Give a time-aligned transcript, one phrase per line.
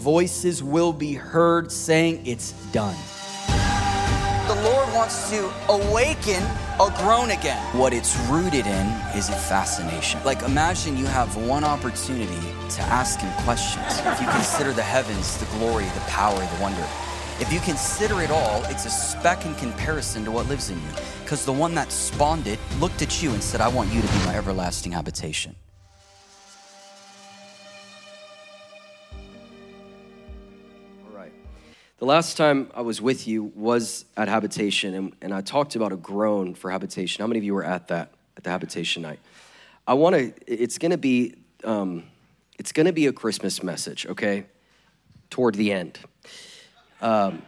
[0.00, 2.96] voices will be heard saying, It's done.
[4.48, 6.42] The Lord wants to awaken
[6.80, 7.62] a groan again.
[7.76, 10.18] What it's rooted in is a fascination.
[10.24, 12.40] Like, imagine you have one opportunity
[12.70, 14.00] to ask Him questions.
[14.06, 16.84] If you consider the heavens, the glory, the power, the wonder.
[17.38, 20.92] If you consider it all, it's a speck in comparison to what lives in you.
[21.22, 24.08] Because the one that spawned it looked at you and said, I want you to
[24.08, 25.54] be my everlasting habitation.
[32.00, 35.92] The last time I was with you was at Habitation, and, and I talked about
[35.92, 37.20] a groan for Habitation.
[37.22, 39.18] How many of you were at that, at the Habitation night?
[39.86, 42.04] I want to, it's going to be, um,
[42.58, 44.46] it's going to be a Christmas message, okay?
[45.28, 45.98] Toward the end.
[47.02, 47.42] Um,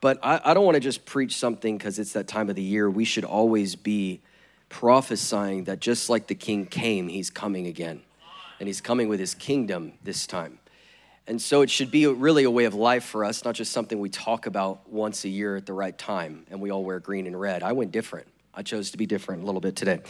[0.00, 2.62] but I, I don't want to just preach something because it's that time of the
[2.62, 2.90] year.
[2.90, 4.22] We should always be
[4.70, 8.02] prophesying that just like the king came, he's coming again.
[8.58, 10.58] And he's coming with his kingdom this time.
[11.28, 14.00] And so it should be really a way of life for us, not just something
[14.00, 17.26] we talk about once a year at the right time and we all wear green
[17.26, 17.62] and red.
[17.62, 18.26] I went different.
[18.54, 20.00] I chose to be different a little bit today.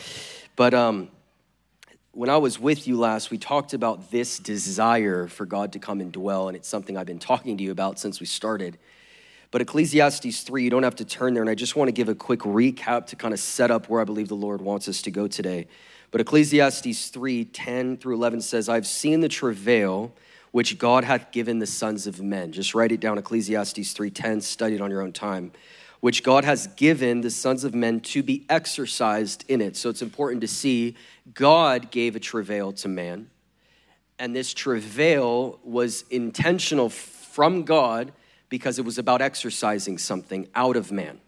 [0.54, 1.08] But um,
[2.12, 6.00] when I was with you last, we talked about this desire for God to come
[6.00, 8.78] and dwell, and it's something I've been talking to you about since we started.
[9.50, 12.08] But Ecclesiastes 3, you don't have to turn there, and I just want to give
[12.08, 15.02] a quick recap to kind of set up where I believe the Lord wants us
[15.02, 15.66] to go today.
[16.12, 20.14] But Ecclesiastes 3 10 through 11 says, I've seen the travail
[20.52, 22.52] which God hath given the sons of men.
[22.52, 25.52] Just write it down, Ecclesiastes 3:10, study it on your own time.
[26.00, 29.76] Which God has given the sons of men to be exercised in it.
[29.76, 30.94] So it's important to see
[31.34, 33.30] God gave a travail to man,
[34.18, 38.12] and this travail was intentional from God
[38.48, 41.20] because it was about exercising something out of man.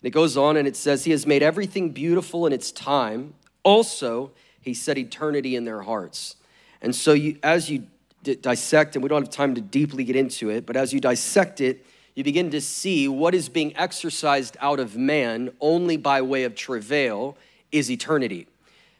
[0.00, 3.34] And it goes on and it says, He has made everything beautiful in its time.
[3.62, 6.36] Also, He set eternity in their hearts.
[6.80, 7.86] And so, you, as you
[8.22, 11.60] dissect, and we don't have time to deeply get into it, but as you dissect
[11.60, 16.42] it, you begin to see what is being exercised out of man only by way
[16.44, 17.36] of travail
[17.70, 18.48] is eternity.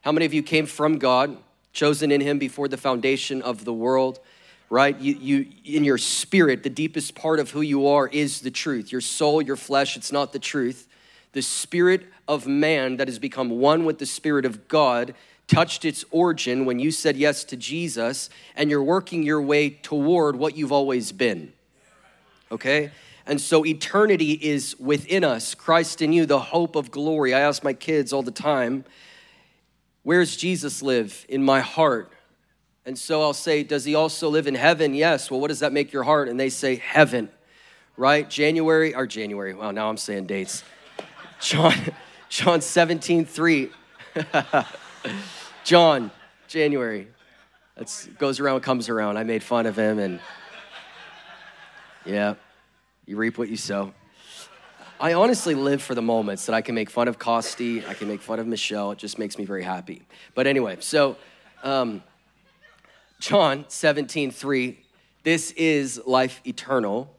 [0.03, 1.37] How many of you came from God,
[1.73, 4.21] chosen in Him before the foundation of the world?
[4.71, 4.97] Right?
[5.01, 8.93] You, you, in your spirit, the deepest part of who you are is the truth.
[8.93, 10.87] Your soul, your flesh, it's not the truth.
[11.33, 15.15] The spirit of man that has become one with the spirit of God
[15.49, 20.37] touched its origin when you said yes to Jesus and you're working your way toward
[20.37, 21.53] what you've always been.
[22.53, 22.91] Okay?
[23.27, 27.35] And so eternity is within us, Christ in you, the hope of glory.
[27.35, 28.85] I ask my kids all the time,
[30.03, 31.27] where's Jesus live?
[31.29, 32.13] In my heart.
[32.87, 34.95] And so I'll say, does he also live in heaven?
[34.95, 35.31] Yes.
[35.31, 36.29] Well, what does that make your heart?
[36.29, 37.29] And they say, heaven,
[37.99, 38.29] right?
[38.29, 40.65] January, or January, wow, now I'm saying dates.
[41.41, 41.75] John,
[42.31, 43.71] John 17, 3.
[45.69, 46.11] John,
[46.47, 47.09] January.
[47.77, 49.19] That goes around, comes around.
[49.19, 50.19] I made fun of him, and
[52.07, 52.37] yeah,
[53.05, 53.93] you reap what you sow.
[54.99, 58.09] I honestly live for the moments that I can make fun of Costi, I can
[58.09, 58.93] make fun of Michelle.
[58.93, 60.01] It just makes me very happy.
[60.35, 61.19] But anyway, so
[61.63, 62.03] um,
[63.21, 64.79] John 17, 3,
[65.23, 67.15] this is life eternal,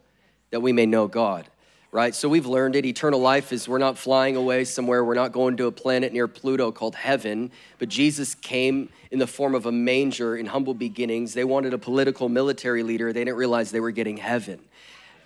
[0.50, 1.46] that we may know God
[1.92, 2.14] right?
[2.14, 2.86] So we've learned it.
[2.86, 6.28] Eternal life is we're not flying away somewhere, we're not going to a planet near
[6.28, 11.34] Pluto called heaven, but Jesus came in the form of a manger in humble beginnings.
[11.34, 14.60] They wanted a political military leader, they didn't realize they were getting heaven.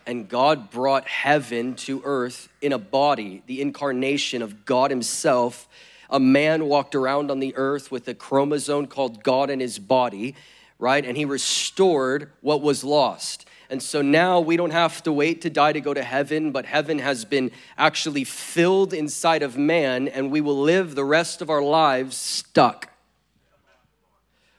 [0.07, 5.67] And God brought heaven to earth in a body, the incarnation of God Himself.
[6.11, 10.35] A man walked around on the earth with a chromosome called God in his body,
[10.79, 11.05] right?
[11.05, 13.47] And he restored what was lost.
[13.75, 16.65] And so now we don't have to wait to die to go to heaven, but
[16.65, 21.51] heaven has been actually filled inside of man, and we will live the rest of
[21.51, 22.93] our lives stuck.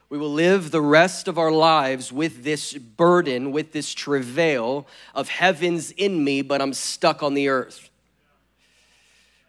[0.09, 5.29] We will live the rest of our lives with this burden, with this travail of
[5.29, 7.89] heaven's in me, but I'm stuck on the earth.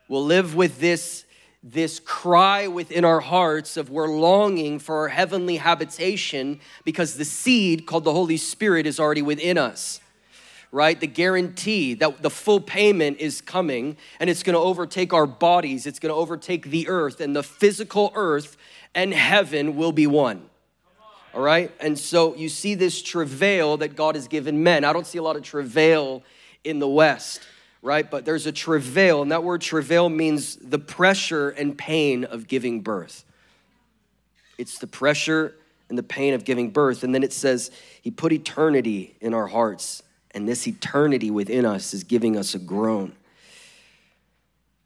[0.06, 1.24] We'll live with this
[1.72, 7.86] this cry within our hearts of we're longing for our heavenly habitation because the seed
[7.86, 10.00] called the Holy Spirit is already within us.
[10.70, 10.98] Right?
[10.98, 15.86] The guarantee that the full payment is coming and it's going to overtake our bodies,
[15.86, 18.56] it's going to overtake the earth, and the physical earth
[18.94, 20.48] and heaven will be one.
[21.34, 21.72] All right?
[21.80, 24.84] And so you see this travail that God has given men.
[24.84, 26.22] I don't see a lot of travail
[26.62, 27.40] in the West
[27.86, 28.10] right?
[28.10, 32.80] But there's a travail, and that word travail means the pressure and pain of giving
[32.80, 33.24] birth.
[34.58, 35.54] It's the pressure
[35.88, 37.04] and the pain of giving birth.
[37.04, 37.70] And then it says,
[38.02, 40.02] He put eternity in our hearts,
[40.32, 43.12] and this eternity within us is giving us a groan.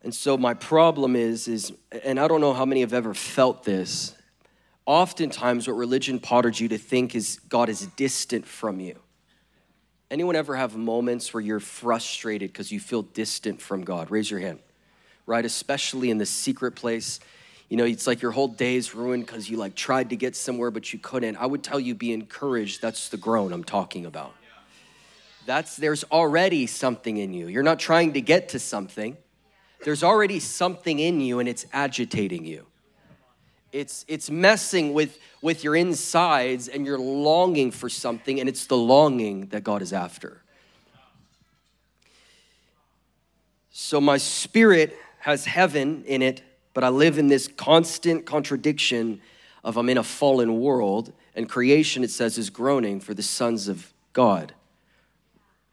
[0.02, 1.72] And so my problem is, is,
[2.04, 4.14] and I don't know how many have ever felt this,
[4.84, 8.98] oftentimes what religion pottered you to think is God is distant from you.
[10.10, 14.10] Anyone ever have moments where you're frustrated because you feel distant from God?
[14.10, 14.58] Raise your hand.
[15.24, 15.44] Right?
[15.44, 17.20] Especially in the secret place.
[17.68, 20.34] You know, it's like your whole day is ruined because you like tried to get
[20.34, 21.36] somewhere but you couldn't.
[21.36, 22.82] I would tell you be encouraged.
[22.82, 24.34] That's the groan I'm talking about.
[25.46, 27.46] That's there's already something in you.
[27.46, 29.16] You're not trying to get to something.
[29.84, 32.66] There's already something in you and it's agitating you.
[33.72, 38.76] It's, it's messing with, with your insides and you're longing for something, and it's the
[38.76, 40.42] longing that God is after.
[43.70, 46.42] So my spirit has heaven in it,
[46.74, 49.20] but I live in this constant contradiction
[49.62, 53.68] of I'm in a fallen world, and creation, it says, is groaning for the sons
[53.68, 54.54] of God.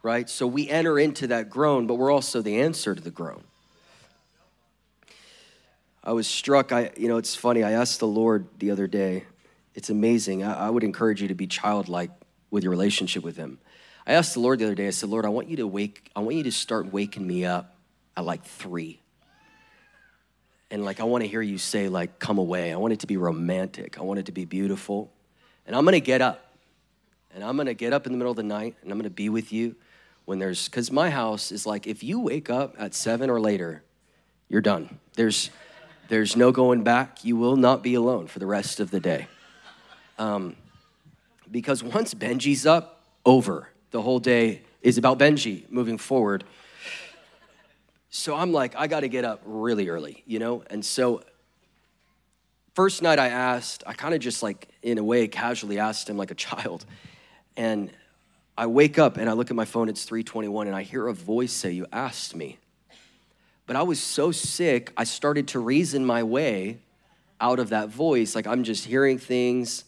[0.04, 0.30] Right?
[0.30, 3.44] So we enter into that groan, but we're also the answer to the groan.
[6.08, 6.72] I was struck.
[6.72, 7.64] I, you know, it's funny.
[7.64, 9.26] I asked the Lord the other day.
[9.76, 10.42] It's amazing.
[10.42, 12.12] I, I would encourage you to be childlike
[12.50, 13.60] with your relationship with Him.
[14.08, 14.88] I asked the Lord the other day.
[14.88, 16.10] I said, Lord, I want you to wake.
[16.16, 17.76] I want you to start waking me up
[18.16, 19.02] at like three.
[20.72, 22.72] And like, I want to hear you say, like, come away.
[22.72, 24.00] I want it to be romantic.
[24.00, 25.12] I want it to be beautiful.
[25.66, 26.54] And I'm to get up.
[27.36, 29.28] And I'm to get up in the middle of the night and I'm to be
[29.28, 29.76] with you
[30.24, 33.84] when there's, because my house is like, if you wake up at seven or later,
[34.48, 35.00] you're done.
[35.18, 35.50] There's,
[36.10, 37.24] there's no going back.
[37.24, 39.28] You will not be alone for the rest of the day.
[40.18, 40.56] Um,
[41.50, 43.68] because once Benji's up, over.
[43.92, 46.46] The whole day is about Benji moving forward.
[48.10, 50.64] So I'm like, I got to get up really early, you know?
[50.70, 51.22] And so,
[52.74, 56.18] first night I asked, I kind of just like, in a way, casually asked him
[56.18, 56.86] like a child.
[57.58, 57.92] And
[58.58, 61.14] I wake up and I look at my phone, it's 321, and I hear a
[61.14, 62.58] voice say, You asked me.
[63.68, 66.80] But I was so sick, I started to reason my way
[67.40, 68.34] out of that voice.
[68.34, 69.84] Like I'm just hearing things.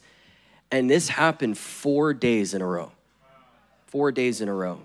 [0.69, 2.91] And this happened four days in a row.
[3.87, 4.81] Four days in a row.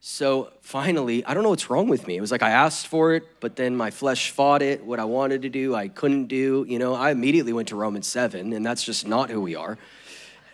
[0.00, 2.16] So finally, I don't know what's wrong with me.
[2.18, 4.84] It was like I asked for it, but then my flesh fought it.
[4.84, 6.66] What I wanted to do, I couldn't do.
[6.68, 9.78] You know, I immediately went to Romans 7, and that's just not who we are.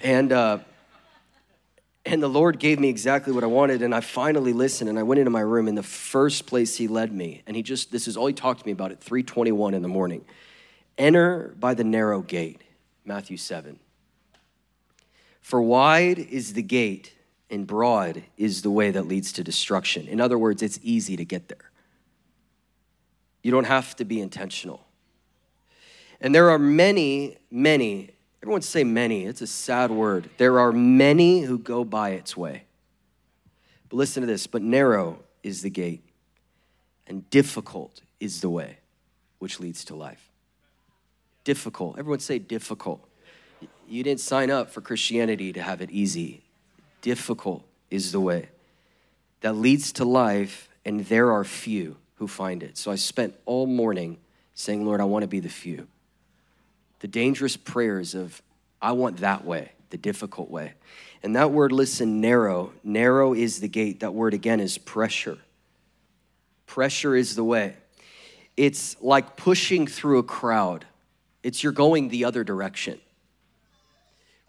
[0.03, 0.58] And, uh,
[2.05, 4.88] and the Lord gave me exactly what I wanted, and I finally listened.
[4.88, 5.69] And I went into my room.
[5.69, 8.61] In the first place He led me, and He just this is all He talked
[8.61, 10.25] to me about at 3:21 in the morning.
[10.97, 12.62] Enter by the narrow gate,
[13.05, 13.79] Matthew 7.
[15.41, 17.14] For wide is the gate,
[17.50, 20.06] and broad is the way that leads to destruction.
[20.06, 21.70] In other words, it's easy to get there.
[23.43, 24.87] You don't have to be intentional.
[26.20, 28.11] And there are many, many
[28.42, 29.26] Everyone say many.
[29.26, 30.31] It's a sad word.
[30.38, 32.64] There are many who go by its way.
[33.88, 36.02] But listen to this but narrow is the gate,
[37.06, 38.78] and difficult is the way
[39.38, 40.28] which leads to life.
[41.44, 41.98] Difficult.
[41.98, 43.06] Everyone say difficult.
[43.88, 46.43] You didn't sign up for Christianity to have it easy.
[47.02, 48.48] Difficult is the way
[49.40, 52.76] that leads to life, and there are few who find it.
[52.76, 54.19] So I spent all morning
[54.54, 55.88] saying, Lord, I want to be the few
[57.00, 58.41] the dangerous prayers of,
[58.81, 60.75] I want that way, the difficult way.
[61.23, 62.73] And that word, listen, narrow.
[62.82, 64.00] Narrow is the gate.
[64.00, 65.38] That word again is pressure.
[66.67, 67.76] Pressure is the way.
[68.56, 70.85] It's like pushing through a crowd,
[71.43, 73.00] it's you're going the other direction.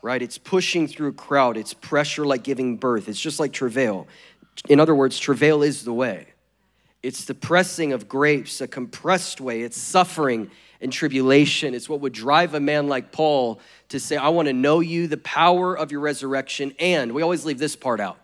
[0.01, 0.21] Right?
[0.21, 1.57] It's pushing through a crowd.
[1.57, 3.07] It's pressure like giving birth.
[3.07, 4.07] It's just like travail.
[4.67, 6.27] In other words, travail is the way.
[7.03, 9.61] It's the pressing of grapes, a compressed way.
[9.61, 10.49] It's suffering
[10.81, 11.73] and tribulation.
[11.73, 13.59] It's what would drive a man like Paul
[13.89, 17.45] to say, I want to know you, the power of your resurrection, and we always
[17.45, 18.17] leave this part out,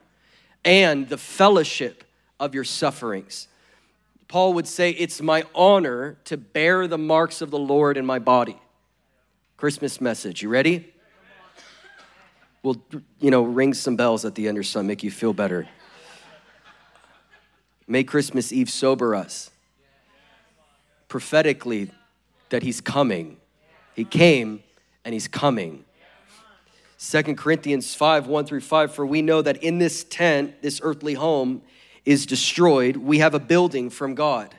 [0.66, 2.04] and the fellowship
[2.40, 3.48] of your sufferings.
[4.28, 8.20] Paul would say, It's my honor to bear the marks of the Lord in my
[8.20, 8.60] body.
[9.56, 10.44] Christmas message.
[10.44, 10.94] You ready?
[12.64, 12.82] We'll,
[13.20, 15.68] you know, ring some bells at the end or something, make you feel better.
[17.88, 19.50] May Christmas Eve sober us.
[21.08, 21.90] Prophetically,
[22.50, 23.38] that he's coming.
[23.96, 24.64] He came
[25.04, 25.86] and he's coming.
[26.98, 31.14] Second Corinthians 5 1 through 5 For we know that in this tent, this earthly
[31.14, 31.62] home,
[32.06, 34.56] is destroyed, we have a building from God.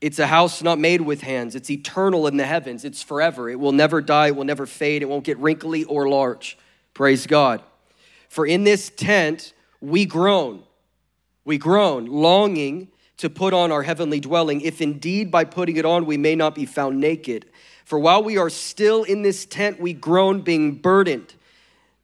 [0.00, 1.54] It's a house not made with hands.
[1.54, 2.84] It's eternal in the heavens.
[2.84, 3.48] It's forever.
[3.48, 4.28] It will never die.
[4.28, 5.02] It will never fade.
[5.02, 6.58] It won't get wrinkly or large.
[6.94, 7.62] Praise God.
[8.28, 10.62] For in this tent, we groan.
[11.44, 16.06] We groan, longing to put on our heavenly dwelling, if indeed by putting it on
[16.06, 17.46] we may not be found naked.
[17.84, 21.34] For while we are still in this tent, we groan, being burdened,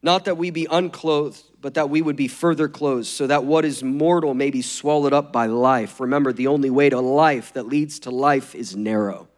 [0.02, 3.64] not that we be unclothed, but that we would be further clothed, so that what
[3.64, 6.00] is mortal may be swallowed up by life.
[6.00, 9.28] Remember, the only way to life that leads to life is narrow.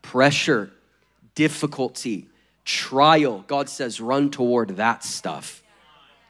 [0.00, 0.72] Pressure,
[1.34, 2.28] difficulty,
[2.64, 5.62] trial, God says, run toward that stuff.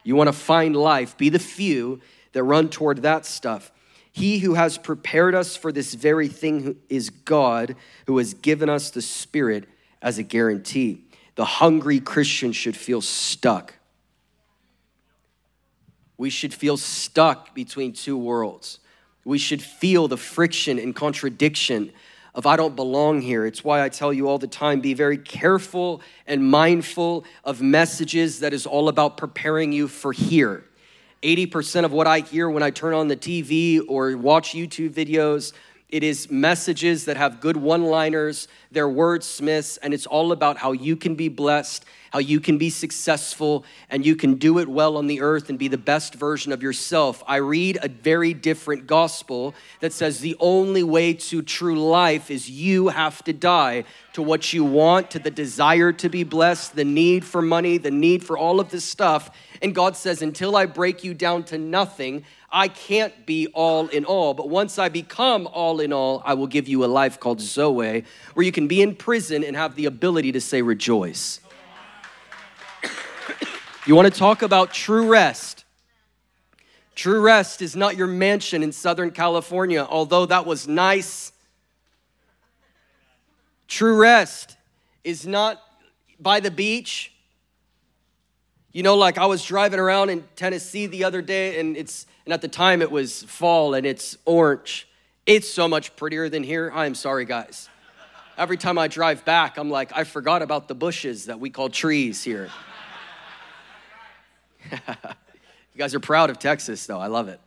[0.02, 2.00] You want to find life, be the few
[2.32, 3.70] that run toward that stuff.
[4.12, 7.74] He who has prepared us for this very thing is God,
[8.06, 9.66] who has given us the Spirit
[10.02, 11.06] as a guarantee.
[11.34, 13.74] The hungry Christian should feel stuck.
[16.18, 18.80] We should feel stuck between two worlds.
[19.24, 21.92] We should feel the friction and contradiction
[22.34, 23.46] of I don't belong here.
[23.46, 28.40] It's why I tell you all the time be very careful and mindful of messages
[28.40, 30.64] that is all about preparing you for here.
[31.22, 35.52] 80% of what I hear when I turn on the TV or watch YouTube videos
[35.92, 40.72] it is messages that have good one liners, they're wordsmiths, and it's all about how
[40.72, 44.96] you can be blessed, how you can be successful, and you can do it well
[44.96, 47.22] on the earth and be the best version of yourself.
[47.26, 52.50] I read a very different gospel that says the only way to true life is
[52.50, 56.84] you have to die to what you want, to the desire to be blessed, the
[56.84, 59.30] need for money, the need for all of this stuff.
[59.62, 62.24] And God says, until I break you down to nothing,
[62.54, 66.46] I can't be all in all, but once I become all in all, I will
[66.46, 69.86] give you a life called Zoe, where you can be in prison and have the
[69.86, 71.40] ability to say rejoice.
[73.86, 75.64] you want to talk about true rest?
[76.94, 81.32] True rest is not your mansion in Southern California, although that was nice.
[83.66, 84.56] True rest
[85.02, 85.60] is not
[86.20, 87.12] by the beach.
[88.72, 92.32] You know, like I was driving around in Tennessee the other day, and it's and
[92.32, 94.88] at the time it was fall and it's orange.
[95.26, 96.70] It's so much prettier than here.
[96.74, 97.68] I'm sorry, guys.
[98.38, 101.68] Every time I drive back, I'm like, I forgot about the bushes that we call
[101.68, 102.50] trees here.
[104.72, 104.78] you
[105.76, 106.98] guys are proud of Texas, though.
[106.98, 107.40] I love it.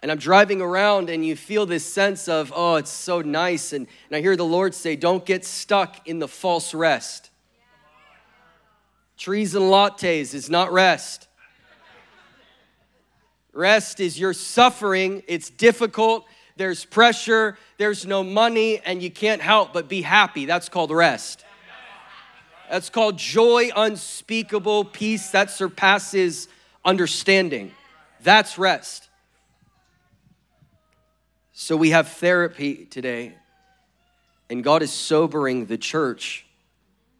[0.00, 3.72] And I'm driving around, and you feel this sense of, oh, it's so nice.
[3.72, 7.30] And, and I hear the Lord say, don't get stuck in the false rest.
[9.18, 11.26] Trees and lattes is not rest.
[13.52, 16.26] Rest is your suffering, it's difficult,
[16.56, 20.46] there's pressure, there's no money, and you can't help but be happy.
[20.46, 21.44] That's called rest.
[22.70, 26.48] That's called joy unspeakable, peace that surpasses
[26.84, 27.72] understanding.
[28.22, 29.08] That's rest.
[31.52, 33.34] So we have therapy today,
[34.50, 36.44] and God is sobering the church.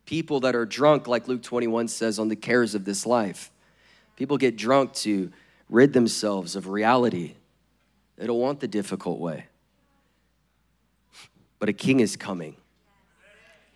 [0.05, 3.51] People that are drunk, like Luke 21 says, on the cares of this life.
[4.17, 5.31] People get drunk to
[5.69, 7.35] rid themselves of reality.
[8.25, 9.47] Don't want the difficult way.
[11.59, 12.57] But a king is coming.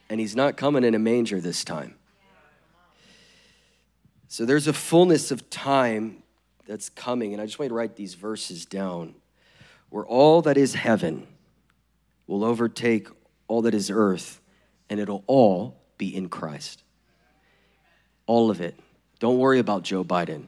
[0.09, 1.97] And he's not coming in a manger this time.
[4.28, 6.23] So there's a fullness of time
[6.66, 7.32] that's coming.
[7.32, 9.14] And I just want to write these verses down
[9.90, 11.26] where all that is heaven
[12.26, 13.09] will overtake
[13.49, 14.40] all that is earth,
[14.88, 16.85] and it'll all be in Christ.
[18.26, 18.78] All of it.
[19.18, 20.47] Don't worry about Joe Biden.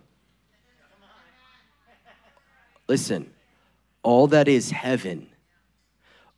[2.86, 3.31] Listen,
[4.02, 5.28] all that is heaven,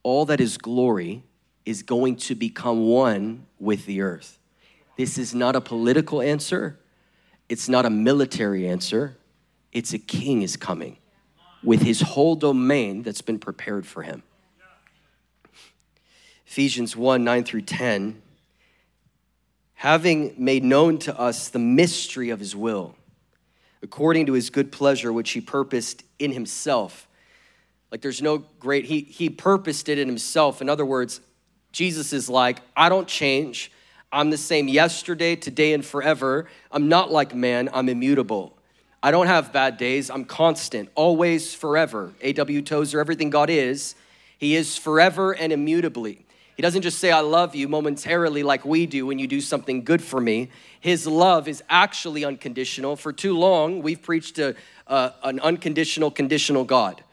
[0.03, 1.25] all that is glory,
[1.65, 4.39] is going to become one with the earth.
[4.97, 6.79] This is not a political answer,
[7.49, 9.17] it's not a military answer,
[9.73, 10.99] it's a king is coming
[11.63, 14.23] with his whole domain that's been prepared for him.
[16.47, 18.23] Ephesians 1 9 through 10,
[19.75, 22.95] having made known to us the mystery of his will
[23.85, 27.07] according to his good pleasure, which he purposed in himself.
[27.95, 30.61] Like there's no great, he, he purposed it in himself.
[30.61, 31.21] In other words,
[31.71, 33.71] Jesus is like, I don't change.
[34.11, 36.49] I'm the same yesterday, today, and forever.
[36.73, 38.59] I'm not like man, I'm immutable.
[39.01, 40.11] I don't have bad days.
[40.11, 42.13] I'm constant, always, forever.
[42.21, 42.63] A.W.
[42.63, 43.95] Tozer, everything God is,
[44.39, 46.27] He is forever and immutably.
[46.57, 49.85] He doesn't just say, I love you momentarily like we do when you do something
[49.85, 50.51] good for me.
[50.81, 52.97] His love is actually unconditional.
[52.97, 54.57] For too long, we've preached a,
[54.89, 57.05] uh, an unconditional, conditional God,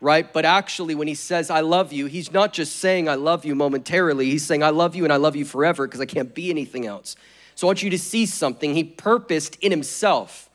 [0.00, 0.32] right?
[0.32, 3.54] But actually, when he says, I love you, he's not just saying, I love you
[3.54, 4.30] momentarily.
[4.30, 6.86] He's saying, I love you and I love you forever because I can't be anything
[6.86, 7.16] else.
[7.54, 10.48] So I want you to see something he purposed in himself.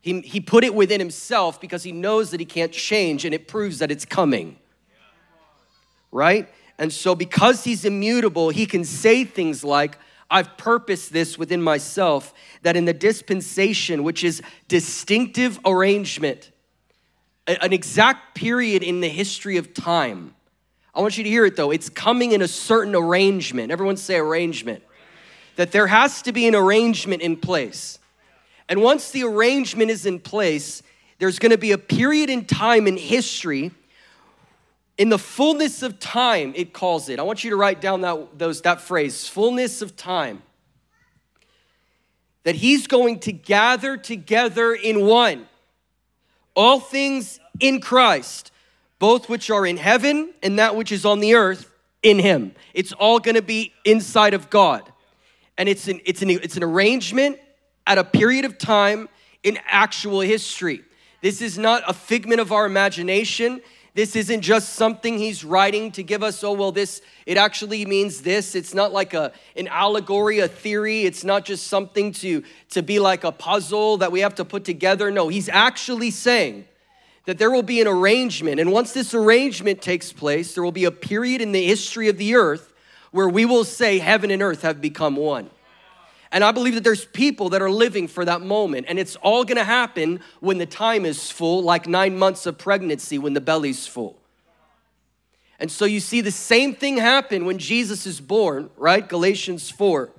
[0.00, 3.46] He, he put it within himself because he knows that he can't change and it
[3.46, 4.56] proves that it's coming,
[6.10, 6.48] right?
[6.78, 9.98] And so, because he's immutable, he can say things like,
[10.30, 16.51] I've purposed this within myself that in the dispensation, which is distinctive arrangement,
[17.46, 20.34] an exact period in the history of time.
[20.94, 21.70] I want you to hear it though.
[21.70, 23.72] It's coming in a certain arrangement.
[23.72, 24.82] Everyone say arrangement.
[25.56, 27.98] That there has to be an arrangement in place.
[28.68, 30.82] And once the arrangement is in place,
[31.18, 33.70] there's going to be a period in time in history
[34.98, 37.18] In the fullness of time, it calls it.
[37.18, 40.42] I want you to write down that, those, that phrase, fullness of time.
[42.44, 45.48] That he's going to gather together in one
[46.54, 48.50] all things in Christ,
[48.98, 51.70] both which are in heaven and that which is on the earth
[52.02, 52.54] in him.
[52.74, 54.90] It's all going to be inside of God.
[55.58, 57.38] And it's an, it's, an, it's an arrangement
[57.86, 59.08] at a period of time
[59.42, 60.82] in actual history.
[61.20, 63.60] This is not a figment of our imagination.
[63.94, 68.22] This isn't just something he's writing to give us, oh, well, this, it actually means
[68.22, 68.54] this.
[68.54, 71.02] It's not like a, an allegory, a theory.
[71.02, 74.64] It's not just something to, to be like a puzzle that we have to put
[74.64, 75.10] together.
[75.10, 76.64] No, he's actually saying
[77.26, 78.60] that there will be an arrangement.
[78.60, 82.16] And once this arrangement takes place, there will be a period in the history of
[82.16, 82.72] the earth
[83.10, 85.50] where we will say heaven and earth have become one.
[86.32, 88.86] And I believe that there's people that are living for that moment.
[88.88, 93.18] And it's all gonna happen when the time is full, like nine months of pregnancy
[93.18, 94.18] when the belly's full.
[95.60, 99.06] And so you see the same thing happen when Jesus is born, right?
[99.06, 100.10] Galatians 4.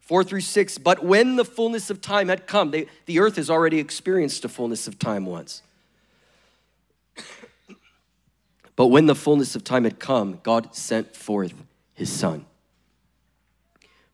[0.00, 0.78] 4 through 6.
[0.78, 4.50] But when the fullness of time had come, they, the earth has already experienced a
[4.50, 5.62] fullness of time once.
[8.76, 11.54] but when the fullness of time had come, God sent forth
[11.94, 12.44] his son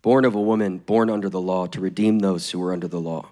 [0.03, 3.01] born of a woman, born under the law, to redeem those who were under the
[3.01, 3.31] law,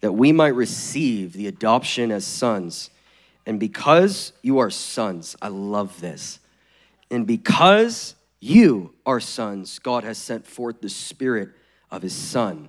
[0.00, 2.90] that we might receive the adoption as sons.
[3.46, 6.38] And because you are sons, I love this.
[7.10, 11.50] And because you are sons, God has sent forth the Spirit
[11.90, 12.68] of His Son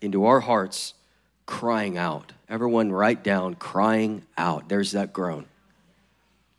[0.00, 0.94] into our hearts,
[1.46, 2.32] crying out.
[2.48, 4.68] Everyone, write down crying out.
[4.68, 5.46] There's that groan.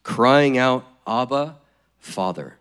[0.03, 1.57] Crying out, Abba,
[1.99, 2.57] Father.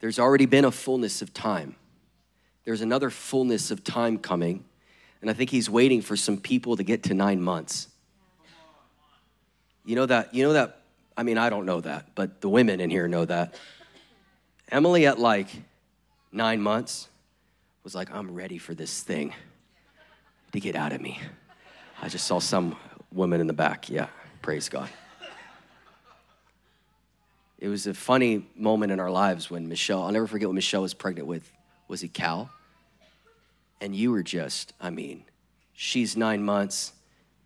[0.00, 1.76] There's already been a fullness of time.
[2.68, 4.62] There's another fullness of time coming,
[5.22, 7.88] and I think he's waiting for some people to get to nine months.
[9.86, 10.82] You know that, you know that,
[11.16, 13.54] I mean, I don't know that, but the women in here know that.
[14.70, 15.48] Emily at like
[16.30, 17.08] nine months
[17.84, 19.32] was like, I'm ready for this thing
[20.52, 21.22] to get out of me.
[22.02, 22.76] I just saw some
[23.10, 23.88] woman in the back.
[23.88, 24.08] Yeah,
[24.42, 24.90] praise God.
[27.58, 30.82] It was a funny moment in our lives when Michelle, I'll never forget what Michelle
[30.82, 31.50] was pregnant with,
[31.88, 32.50] was he Cal?
[33.80, 35.24] And you were just, I mean,
[35.72, 36.92] she's nine months,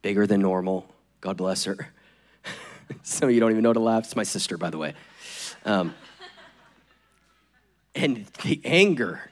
[0.00, 0.86] bigger than normal.
[1.20, 1.92] God bless her.
[3.02, 4.04] Some of you don't even know to laugh.
[4.04, 4.94] It's my sister, by the way.
[5.64, 5.94] Um,
[7.94, 9.30] and the anger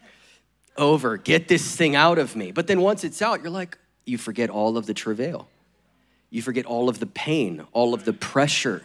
[0.77, 2.53] over, get this thing out of me.
[2.53, 5.49] But then once it's out, you're like, you forget all of the travail.
[6.31, 8.83] You forget all of the pain, all of the pressure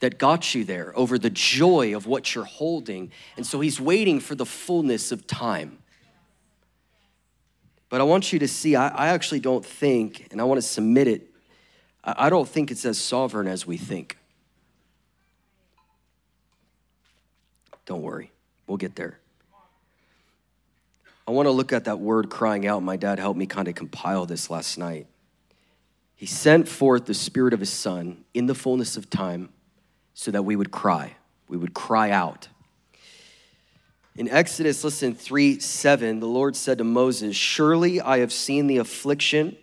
[0.00, 3.10] that got you there over the joy of what you're holding.
[3.36, 5.78] And so he's waiting for the fullness of time.
[7.88, 10.66] But I want you to see, I, I actually don't think, and I want to
[10.66, 11.30] submit it,
[12.04, 14.18] I, I don't think it's as sovereign as we think.
[17.86, 18.30] Don't worry,
[18.66, 19.18] we'll get there.
[21.26, 22.82] I want to look at that word crying out.
[22.82, 25.06] My dad helped me kind of compile this last night.
[26.16, 29.50] He sent forth the Spirit of His Son in the fullness of time
[30.14, 31.16] so that we would cry.
[31.46, 32.48] We would cry out.
[34.18, 38.78] In Exodus, listen, 3 7, the Lord said to Moses, Surely I have seen the
[38.78, 39.56] affliction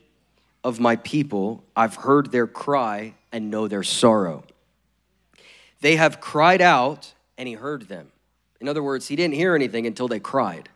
[0.64, 4.46] of my people, I've heard their cry and know their sorrow.
[5.82, 8.14] They have cried out, and he heard them.
[8.62, 10.70] In other words, he didn't hear anything until they cried.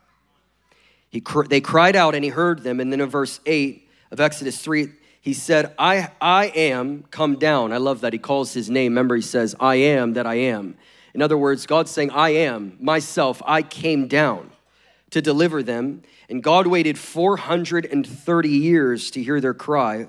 [1.09, 2.81] He, they cried out, and he heard them.
[2.81, 4.89] And then in verse 8 of Exodus 3,
[5.21, 7.71] he said, I, I am come down.
[7.71, 8.11] I love that.
[8.11, 8.91] He calls his name.
[8.91, 10.75] Remember, he says, I am that I am.
[11.13, 14.51] In other words, God's saying, I am myself, I came down
[15.11, 16.03] to deliver them.
[16.29, 20.07] And God waited 430 years to hear their cry,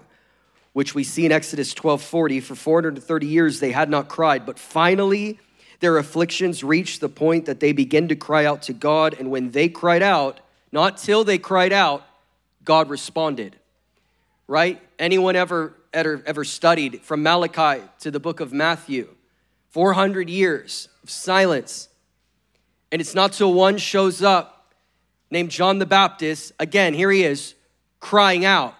[0.72, 2.40] which we see in Exodus 12 40.
[2.40, 5.38] For 430 years they had not cried, but finally
[5.80, 9.16] their afflictions reached the point that they began to cry out to God.
[9.18, 10.40] And when they cried out,
[10.72, 12.04] not till they cried out,
[12.64, 13.56] God responded.
[14.46, 14.80] Right?
[14.98, 19.08] Anyone ever, ever, ever studied from Malachi to the book of Matthew?
[19.70, 21.88] 400 years of silence.
[22.92, 24.74] And it's not till one shows up
[25.30, 26.52] named John the Baptist.
[26.59, 27.54] Again, here he is
[28.00, 28.74] crying out.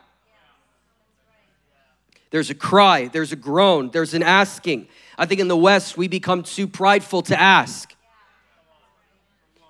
[2.31, 4.89] There's a cry, there's a groan, there's an asking.
[5.19, 7.95] I think in the West, we become too prideful to ask,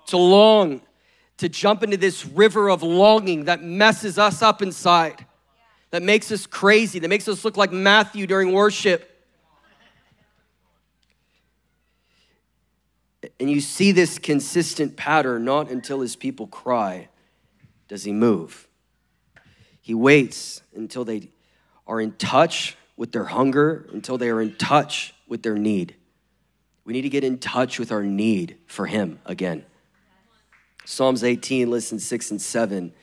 [0.07, 0.81] to long,
[1.37, 5.25] to jump into this river of longing that messes us up inside,
[5.89, 9.10] that makes us crazy, that makes us look like Matthew during worship.
[13.41, 17.09] And you see this consistent pattern not until his people cry
[17.87, 18.67] does he move.
[19.81, 21.29] He waits until they
[21.87, 25.95] are in touch with their hunger, until they are in touch with their need.
[26.85, 29.65] We need to get in touch with our need for Him again.
[30.85, 32.93] Psalms 18, listen, 6 and 7.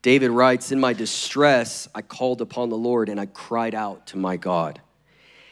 [0.00, 4.16] David writes, In my distress, I called upon the Lord and I cried out to
[4.16, 4.80] my God.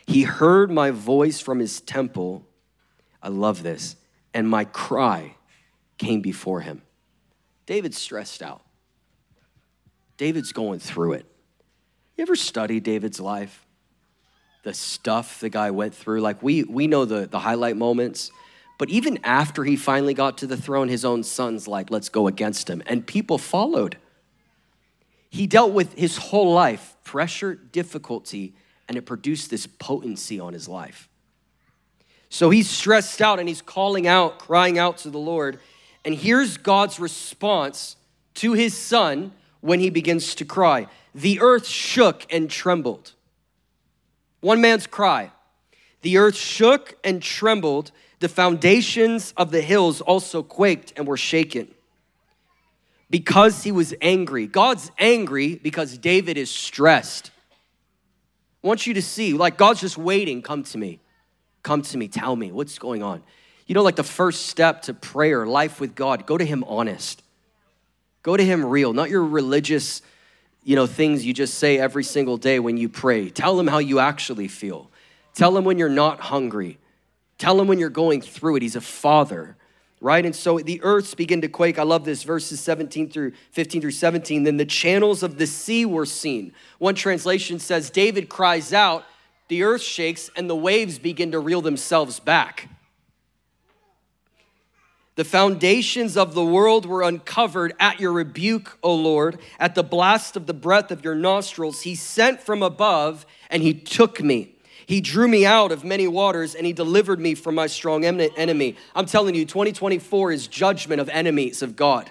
[0.06, 2.46] He heard my voice from his temple.
[3.22, 3.96] I love this.
[4.34, 5.36] And my cry
[5.98, 6.82] came before him.
[7.66, 8.62] David's stressed out.
[10.16, 11.26] David's going through it.
[12.16, 13.66] You ever study David's life?
[14.62, 16.20] The stuff the guy went through.
[16.20, 18.30] Like we we know the, the highlight moments,
[18.78, 22.26] but even after he finally got to the throne, his own sons like, let's go
[22.26, 22.82] against him.
[22.86, 23.96] And people followed.
[25.30, 28.54] He dealt with his whole life, pressure, difficulty,
[28.88, 31.08] and it produced this potency on his life.
[32.32, 35.60] So he's stressed out and he's calling out, crying out to the Lord.
[36.02, 37.94] And here's God's response
[38.36, 43.12] to his son when he begins to cry The earth shook and trembled.
[44.40, 45.30] One man's cry.
[46.00, 47.92] The earth shook and trembled.
[48.20, 51.68] The foundations of the hills also quaked and were shaken
[53.10, 54.46] because he was angry.
[54.46, 57.30] God's angry because David is stressed.
[58.64, 60.40] I want you to see, like, God's just waiting.
[60.40, 60.98] Come to me.
[61.62, 62.08] Come to me.
[62.08, 63.22] Tell me what's going on.
[63.66, 67.22] You know, like the first step to prayer, life with God, go to Him honest.
[68.22, 70.02] Go to Him real, not your religious,
[70.64, 73.30] you know, things you just say every single day when you pray.
[73.30, 74.90] Tell Him how you actually feel.
[75.34, 76.78] Tell Him when you're not hungry.
[77.38, 78.62] Tell Him when you're going through it.
[78.62, 79.56] He's a father
[80.02, 80.26] right?
[80.26, 81.78] And so the earths begin to quake.
[81.78, 84.42] I love this, verses 17 through 15 through 17.
[84.42, 86.52] Then the channels of the sea were seen.
[86.78, 89.04] One translation says, David cries out,
[89.48, 92.68] the earth shakes, and the waves begin to reel themselves back.
[95.14, 100.36] The foundations of the world were uncovered at your rebuke, O Lord, at the blast
[100.36, 101.82] of the breath of your nostrils.
[101.82, 104.54] He sent from above, and he took me.
[104.86, 108.76] He drew me out of many waters and he delivered me from my strong enemy.
[108.94, 112.10] I'm telling you, 2024 is judgment of enemies of God.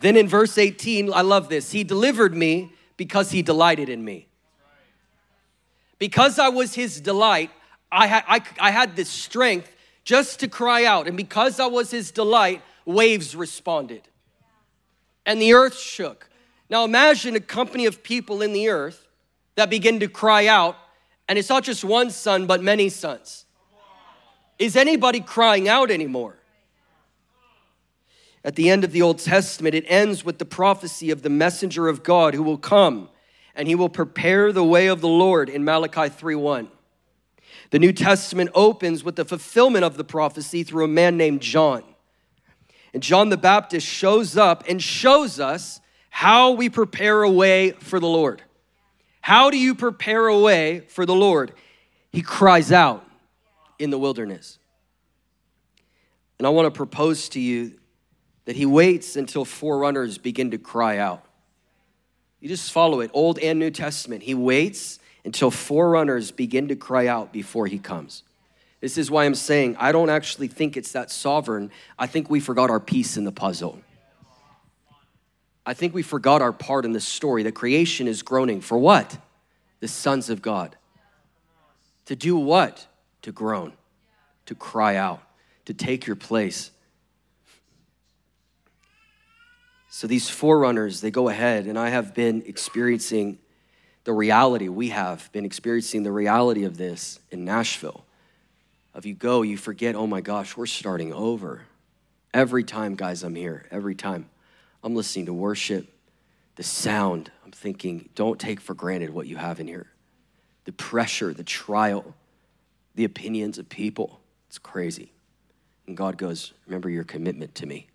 [0.00, 1.72] Then in verse 18, I love this.
[1.72, 4.28] He delivered me because he delighted in me.
[5.98, 7.50] Because I was his delight,
[7.90, 11.06] I had, I, I had this strength just to cry out.
[11.08, 14.02] And because I was his delight, waves responded.
[15.24, 16.28] And the earth shook.
[16.68, 19.06] Now imagine a company of people in the earth
[19.54, 20.76] that begin to cry out,
[21.28, 23.46] and it's not just one son, but many sons.
[24.58, 26.36] Is anybody crying out anymore?
[28.44, 31.88] At the end of the Old Testament, it ends with the prophecy of the messenger
[31.88, 33.08] of God who will come
[33.56, 36.68] and he will prepare the way of the Lord in Malachi 3:1.
[37.70, 41.82] The New Testament opens with the fulfillment of the prophecy through a man named John.
[42.94, 48.00] And John the Baptist shows up and shows us how we prepare a way for
[48.00, 48.42] the Lord.
[49.20, 51.52] How do you prepare a way for the Lord?
[52.12, 53.04] He cries out
[53.78, 54.58] in the wilderness.
[56.38, 57.78] And I want to propose to you
[58.44, 61.25] that he waits until forerunners begin to cry out.
[62.46, 64.22] You just follow it, Old and New Testament.
[64.22, 68.22] He waits until forerunners begin to cry out before he comes.
[68.80, 71.72] This is why I'm saying I don't actually think it's that sovereign.
[71.98, 73.80] I think we forgot our piece in the puzzle.
[75.66, 77.42] I think we forgot our part in the story.
[77.42, 79.18] The creation is groaning for what?
[79.80, 80.76] The sons of God.
[82.04, 82.86] To do what?
[83.22, 83.72] To groan,
[84.44, 85.20] to cry out,
[85.64, 86.70] to take your place.
[89.96, 93.38] So these forerunners, they go ahead, and I have been experiencing
[94.04, 98.04] the reality, we have been experiencing the reality of this in Nashville.
[98.92, 101.62] Of you go, you forget, oh my gosh, we're starting over.
[102.34, 104.28] Every time, guys, I'm here, every time.
[104.84, 105.88] I'm listening to worship,
[106.56, 107.30] the sound.
[107.42, 109.86] I'm thinking, don't take for granted what you have in here.
[110.66, 112.14] The pressure, the trial,
[112.96, 114.20] the opinions of people.
[114.48, 115.10] It's crazy.
[115.86, 117.88] And God goes, Remember your commitment to me.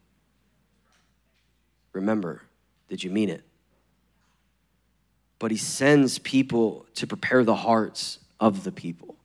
[1.93, 2.41] Remember,
[2.89, 3.43] did you mean it?
[5.39, 9.15] But He sends people to prepare the hearts of the people,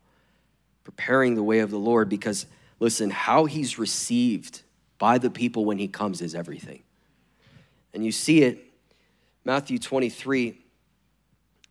[0.84, 2.46] preparing the way of the Lord because,
[2.80, 4.62] listen, how He's received
[4.98, 6.82] by the people when He comes is everything.
[7.94, 8.62] And you see it,
[9.44, 10.58] Matthew 23,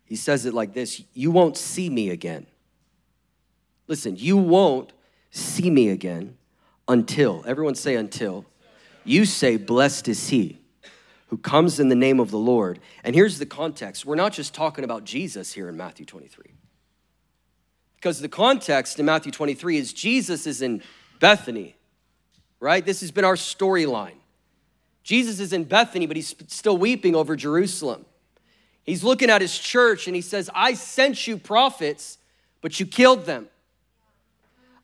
[0.05, 2.45] he says it like this You won't see me again.
[3.87, 4.93] Listen, you won't
[5.29, 6.37] see me again
[6.87, 8.45] until, everyone say until,
[9.03, 10.59] you say, Blessed is he
[11.27, 12.79] who comes in the name of the Lord.
[13.03, 16.53] And here's the context we're not just talking about Jesus here in Matthew 23.
[17.95, 20.83] Because the context in Matthew 23 is Jesus is in
[21.19, 21.75] Bethany,
[22.59, 22.85] right?
[22.85, 24.17] This has been our storyline.
[25.01, 28.05] Jesus is in Bethany, but he's still weeping over Jerusalem.
[28.83, 32.19] He's looking at his church and he says, I sent you prophets,
[32.61, 33.47] but you killed them.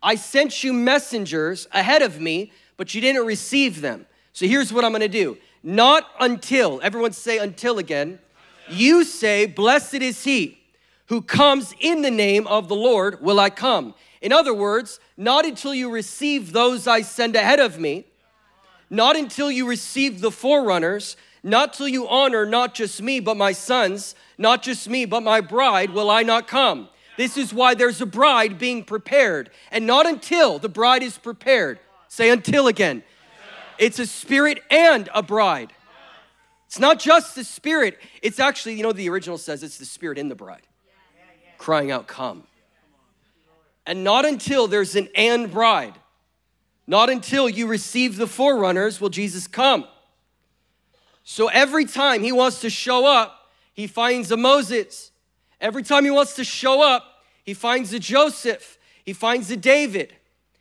[0.01, 4.07] I sent you messengers ahead of me, but you didn't receive them.
[4.33, 5.37] So here's what I'm gonna do.
[5.63, 8.19] Not until, everyone say until again,
[8.69, 10.59] you say, Blessed is he
[11.07, 13.93] who comes in the name of the Lord, will I come.
[14.21, 18.05] In other words, not until you receive those I send ahead of me,
[18.89, 23.51] not until you receive the forerunners, not till you honor not just me, but my
[23.51, 26.87] sons, not just me, but my bride, will I not come.
[27.17, 31.79] This is why there's a bride being prepared, and not until the bride is prepared.
[32.07, 33.03] Say until again.
[33.81, 35.73] It's a spirit and a bride.
[36.67, 40.17] It's not just the spirit, it's actually, you know, the original says it's the spirit
[40.17, 40.61] in the bride
[41.61, 42.43] crying out, Come.
[43.85, 45.93] And not until there's an and bride,
[46.87, 49.85] not until you receive the forerunners will Jesus come.
[51.23, 55.11] So every time he wants to show up, he finds a Moses.
[55.59, 58.77] Every time he wants to show up, he finds a Joseph.
[59.05, 60.13] He finds a David.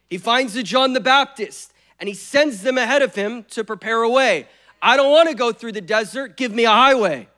[0.09, 1.70] He finds a John the Baptist.
[2.01, 4.49] And he sends them ahead of him to prepare a way.
[4.83, 6.37] I don't want to go through the desert.
[6.37, 7.29] Give me a highway.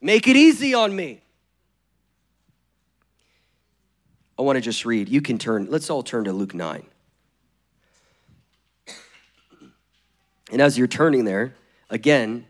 [0.00, 1.22] Make it easy on me.
[4.38, 5.08] I want to just read.
[5.08, 6.84] You can turn, let's all turn to Luke 9.
[10.52, 11.54] And as you're turning there,
[11.90, 12.46] again,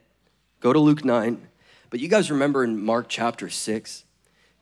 [0.60, 1.46] go to Luke 9.
[1.90, 4.04] But you guys remember in Mark chapter 6,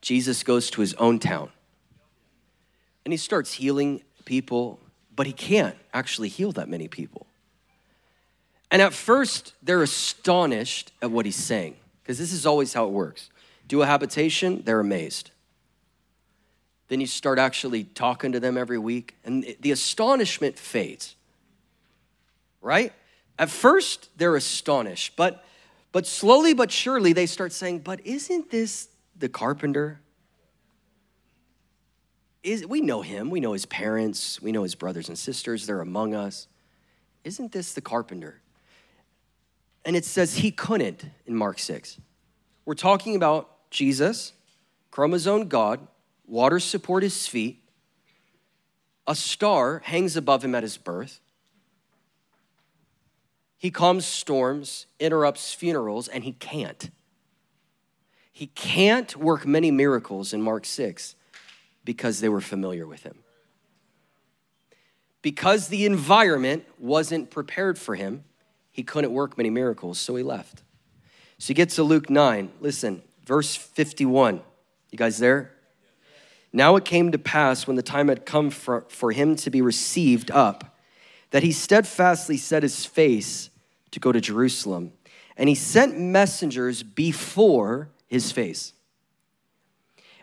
[0.01, 1.51] Jesus goes to his own town
[3.05, 4.79] and he starts healing people,
[5.15, 7.27] but he can't actually heal that many people.
[8.71, 12.91] And at first, they're astonished at what he's saying, because this is always how it
[12.91, 13.31] works.
[13.69, 15.31] Do a habitation, they're amazed.
[16.89, 21.15] Then you start actually talking to them every week, and the astonishment fades,
[22.61, 22.93] right?
[23.39, 25.45] At first, they're astonished, but,
[25.93, 30.01] but slowly but surely they start saying, But isn't this the carpenter?
[32.45, 35.81] Is, we know him, we know his parents, we know his brothers and sisters, they're
[35.81, 36.47] among us.
[37.25, 38.43] Isn't this the carpenter?
[39.87, 41.99] And it says he couldn't in Mark 6.
[42.67, 44.35] We're talking about Jesus,
[44.91, 45.89] chromosome God,
[46.27, 47.63] waters support his feet,
[49.07, 51.21] a star hangs above him at his birth.
[53.57, 56.91] He calms storms, interrupts funerals, and he can't.
[58.31, 61.15] He can't work many miracles in Mark 6
[61.85, 63.19] because they were familiar with him.
[65.23, 68.25] Because the environment wasn't prepared for him,
[68.71, 70.63] he couldn't work many miracles, so he left.
[71.39, 72.53] So you get to Luke 9.
[72.61, 74.43] Listen, verse 51.
[74.91, 75.53] You guys there?
[76.53, 79.61] Now it came to pass when the time had come for, for him to be
[79.61, 80.77] received up,
[81.31, 83.51] that he steadfastly set his face
[83.91, 84.93] to go to Jerusalem.
[85.37, 88.73] And he sent messengers before his face.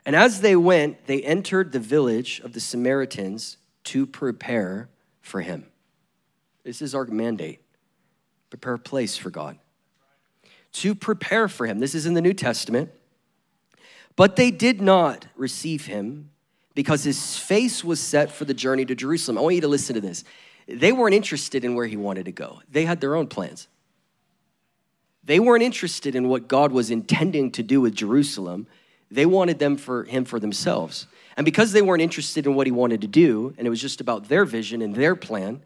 [0.05, 4.89] And as they went, they entered the village of the Samaritans to prepare
[5.21, 5.65] for him.
[6.63, 7.59] This is our mandate
[8.49, 9.57] prepare a place for God,
[10.73, 11.79] to prepare for him.
[11.79, 12.91] This is in the New Testament.
[14.17, 16.31] But they did not receive him
[16.75, 19.37] because his face was set for the journey to Jerusalem.
[19.37, 20.25] I want you to listen to this.
[20.67, 23.67] They weren't interested in where he wanted to go, they had their own plans.
[25.23, 28.65] They weren't interested in what God was intending to do with Jerusalem.
[29.11, 31.05] They wanted them for him for themselves.
[31.35, 33.99] And because they weren't interested in what he wanted to do, and it was just
[33.99, 35.61] about their vision and their plan,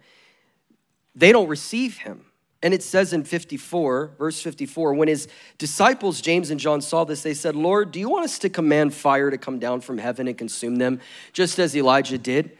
[1.16, 2.26] they don't receive him.
[2.64, 5.28] And it says in 54, verse 54, when his
[5.60, 8.94] disciples, James and John, saw this, they said, Lord, do you want us to command
[8.94, 11.00] fire to come down from heaven and consume them,
[11.32, 12.58] just as Elijah did?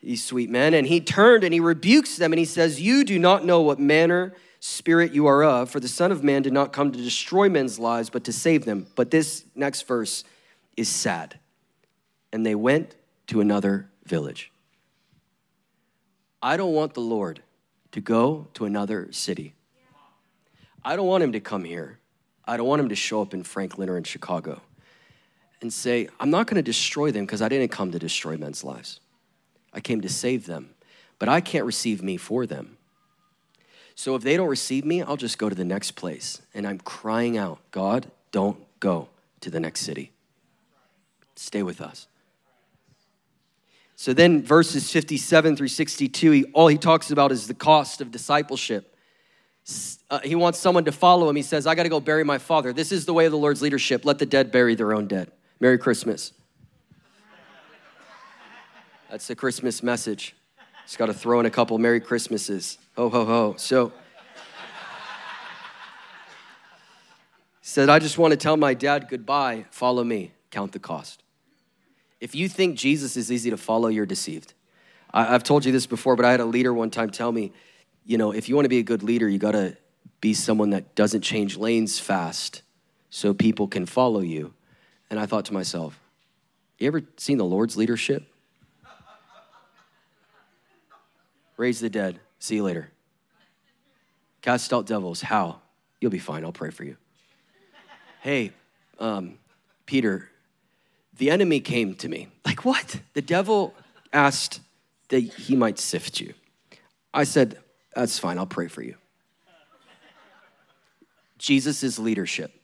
[0.00, 0.74] These sweet men.
[0.74, 3.80] And he turned and he rebukes them and he says, You do not know what
[3.80, 7.48] manner spirit you are of, for the Son of Man did not come to destroy
[7.48, 8.86] men's lives, but to save them.
[8.94, 10.22] But this next verse
[10.76, 11.38] is sad.
[12.32, 12.94] And they went
[13.28, 14.52] to another village.
[16.42, 17.42] I don't want the Lord
[17.92, 19.54] to go to another city.
[20.84, 21.98] I don't want him to come here.
[22.46, 24.60] I don't want him to show up in Franklin or in Chicago
[25.60, 28.64] and say, I'm not going to destroy them because I didn't come to destroy men's
[28.64, 29.00] lives.
[29.72, 30.70] I came to save them,
[31.18, 32.78] but I can't receive me for them.
[34.00, 36.40] So if they don't receive me, I'll just go to the next place.
[36.54, 39.10] And I'm crying out, God, don't go
[39.42, 40.10] to the next city.
[41.36, 42.06] Stay with us.
[43.96, 48.10] So then, verses 57 through 62, he, all he talks about is the cost of
[48.10, 48.96] discipleship.
[50.08, 51.36] Uh, he wants someone to follow him.
[51.36, 52.72] He says, I got to go bury my father.
[52.72, 54.06] This is the way of the Lord's leadership.
[54.06, 55.30] Let the dead bury their own dead.
[55.60, 56.32] Merry Christmas.
[59.10, 60.34] That's the Christmas message.
[60.90, 62.76] Just got to throw in a couple Merry Christmases.
[62.96, 63.54] Ho, ho, ho.
[63.58, 63.92] So,
[67.62, 69.66] said, I just want to tell my dad goodbye.
[69.70, 70.32] Follow me.
[70.50, 71.22] Count the cost.
[72.20, 74.52] If you think Jesus is easy to follow, you're deceived.
[75.14, 77.52] I, have told you this before, but I had a leader one time tell me,
[78.04, 79.76] you know, if you want to be a good leader, you got to
[80.20, 82.62] be someone that doesn't change lanes fast
[83.10, 84.54] so people can follow you.
[85.08, 86.00] And I thought to myself,
[86.80, 88.29] you ever seen the Lord's leadership?
[91.60, 92.18] Raise the dead.
[92.38, 92.90] See you later.
[94.40, 95.20] Cast out devils.
[95.20, 95.60] How?
[96.00, 96.42] You'll be fine.
[96.42, 96.96] I'll pray for you.
[98.22, 98.52] Hey,
[98.98, 99.38] um,
[99.84, 100.30] Peter,
[101.18, 102.28] the enemy came to me.
[102.46, 103.02] Like, what?
[103.12, 103.74] The devil
[104.10, 104.62] asked
[105.10, 106.32] that he might sift you.
[107.12, 107.58] I said,
[107.94, 108.38] That's fine.
[108.38, 108.94] I'll pray for you.
[111.36, 112.58] Jesus' is leadership.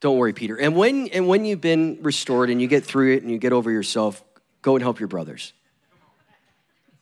[0.00, 0.56] Don't worry, Peter.
[0.56, 3.52] And when, and when you've been restored and you get through it and you get
[3.52, 4.24] over yourself,
[4.62, 5.52] go and help your brothers.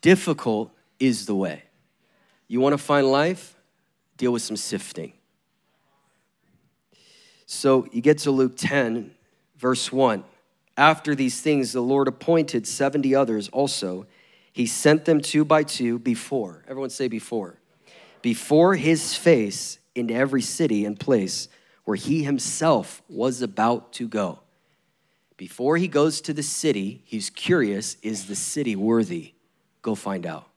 [0.03, 1.63] Difficult is the way.
[2.49, 3.57] You want to find life?
[4.19, 5.15] Deal with some sifting.
[7.47, 9.13] So you get to Luke 10,
[9.57, 10.25] verse 1.
[10.77, 14.07] After these things, the Lord appointed 70 others also.
[14.53, 16.65] He sent them two by two before.
[16.69, 17.59] Everyone say before.
[18.23, 21.49] Before his face into every city and place
[21.85, 24.41] where he himself was about to go.
[25.37, 29.35] Before he goes to the city, he's curious is the city worthy?
[29.83, 30.49] Go find out.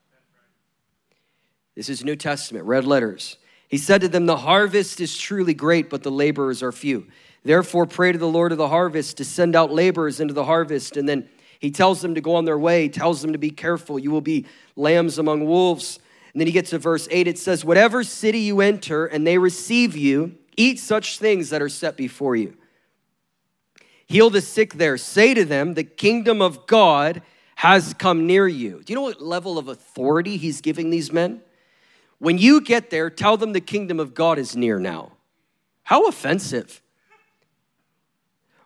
[1.76, 3.38] This is New Testament, red letters.
[3.68, 7.08] He said to them, The harvest is truly great, but the laborers are few.
[7.44, 10.96] Therefore, pray to the Lord of the harvest to send out laborers into the harvest.
[10.96, 11.28] And then
[11.60, 14.00] he tells them to go on their way, tells them to be careful.
[14.00, 16.00] You will be lambs among wolves.
[16.34, 17.28] And then he gets to verse 8.
[17.28, 21.70] It says, Whatever city you enter and they receive you, Eat such things that are
[21.70, 22.56] set before you.
[24.08, 24.98] Heal the sick there.
[24.98, 27.22] Say to them, The kingdom of God
[27.56, 28.82] has come near you.
[28.84, 31.42] Do you know what level of authority he's giving these men?
[32.20, 35.14] When you get there, tell them the kingdom of God is near now.
[35.84, 36.82] How offensive.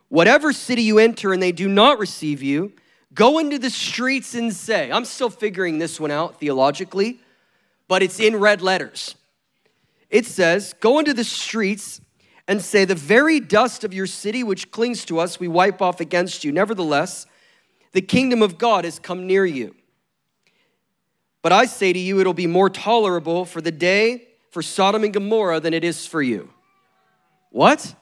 [0.08, 2.74] Whatever city you enter and they do not receive you,
[3.14, 7.20] go into the streets and say, I'm still figuring this one out theologically,
[7.88, 9.16] but it's in red letters
[10.10, 12.02] it says, Go into the streets
[12.48, 16.00] and say, The very dust of your city which clings to us, we wipe off
[16.00, 16.52] against you.
[16.52, 17.26] Nevertheless,
[17.92, 19.76] the kingdom of God has come near you.
[21.42, 25.14] But I say to you, it'll be more tolerable for the day for Sodom and
[25.14, 26.50] Gomorrah than it is for you.
[27.52, 27.96] What?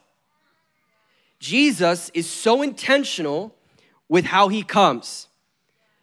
[1.39, 3.56] Jesus is so intentional
[4.10, 5.28] with how he comes.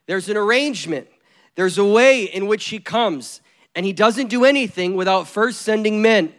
[0.07, 1.09] There's an arrangement,
[1.57, 3.40] there's a way in which he comes.
[3.77, 6.33] And he doesn't do anything without first sending men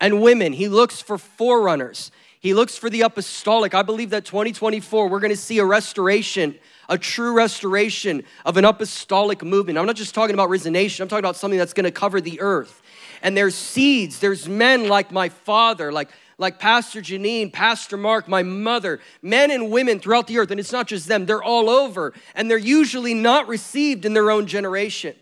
[0.00, 0.52] and women.
[0.52, 2.12] He looks for forerunners.
[2.42, 3.72] He looks for the apostolic.
[3.72, 6.56] I believe that 2024, we're going to see a restoration,
[6.88, 9.78] a true restoration of an apostolic movement.
[9.78, 12.20] I'm not just talking about risen nation, I'm talking about something that's going to cover
[12.20, 12.82] the earth.
[13.22, 18.42] And there's seeds, there's men like my father, like, like Pastor Janine, Pastor Mark, my
[18.42, 20.50] mother, men and women throughout the earth.
[20.50, 22.12] And it's not just them, they're all over.
[22.34, 25.14] And they're usually not received in their own generation.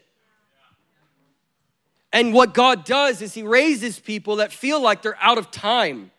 [2.14, 6.12] And what God does is He raises people that feel like they're out of time.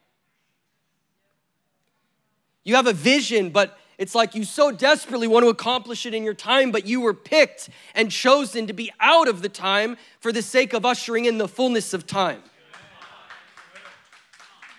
[2.63, 6.23] You have a vision, but it's like you so desperately want to accomplish it in
[6.23, 10.31] your time, but you were picked and chosen to be out of the time for
[10.31, 12.41] the sake of ushering in the fullness of time.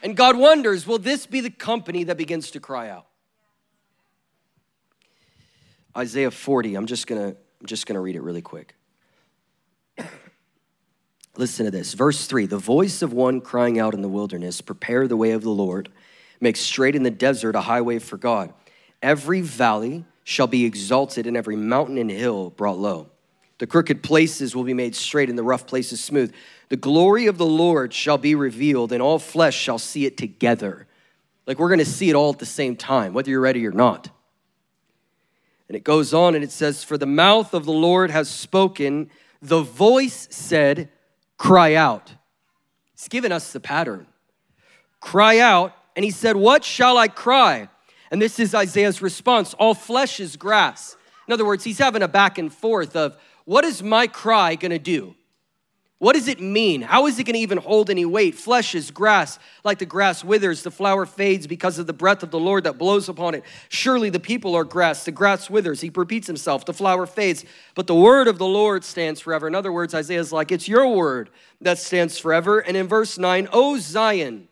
[0.02, 3.06] And God wonders, will this be the company that begins to cry out?
[5.96, 8.74] Isaiah 40, I'm just gonna, I'm just gonna read it really quick.
[11.36, 11.94] Listen to this.
[11.94, 15.42] Verse 3 The voice of one crying out in the wilderness, Prepare the way of
[15.42, 15.90] the Lord,
[16.42, 18.52] make straight in the desert a highway for God.
[19.02, 23.08] Every valley shall be exalted, and every mountain and hill brought low.
[23.58, 26.34] The crooked places will be made straight, and the rough places smooth.
[26.68, 30.86] The glory of the Lord shall be revealed, and all flesh shall see it together.
[31.46, 34.08] Like we're gonna see it all at the same time, whether you're ready or not.
[35.68, 39.10] And it goes on and it says, For the mouth of the Lord has spoken,
[39.40, 40.90] the voice said,
[41.36, 42.14] cry out.
[42.92, 44.06] It's given us the pattern.
[45.00, 45.74] Cry out.
[45.96, 47.68] And he said, What shall I cry?
[48.10, 50.96] And this is Isaiah's response all flesh is grass.
[51.26, 54.78] In other words, he's having a back and forth of what is my cry gonna
[54.78, 55.14] do?
[56.02, 56.82] What does it mean?
[56.82, 58.34] How is it to even hold any weight?
[58.34, 62.32] Flesh is grass, like the grass withers, the flower fades because of the breath of
[62.32, 63.44] the Lord that blows upon it.
[63.68, 65.80] Surely the people are grass, the grass withers.
[65.80, 67.44] He repeats himself, the flower fades,
[67.76, 69.46] but the word of the Lord stands forever.
[69.46, 72.58] In other words, Isaiah's like, it's your word that stands forever.
[72.58, 74.48] And in verse 9, O Zion,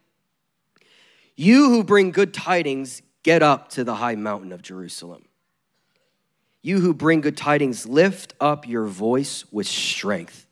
[1.41, 5.25] you who bring good tidings, get up to the high mountain of Jerusalem.
[6.61, 10.47] You who bring good tidings, lift up your voice with strength.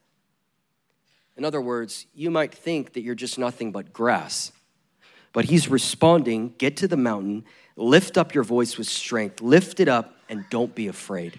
[1.36, 4.51] In other words, you might think that you're just nothing but grass,
[5.34, 7.45] But he's responding get to the mountain,
[7.76, 11.39] lift up your voice with strength, lift it up, and don't be afraid.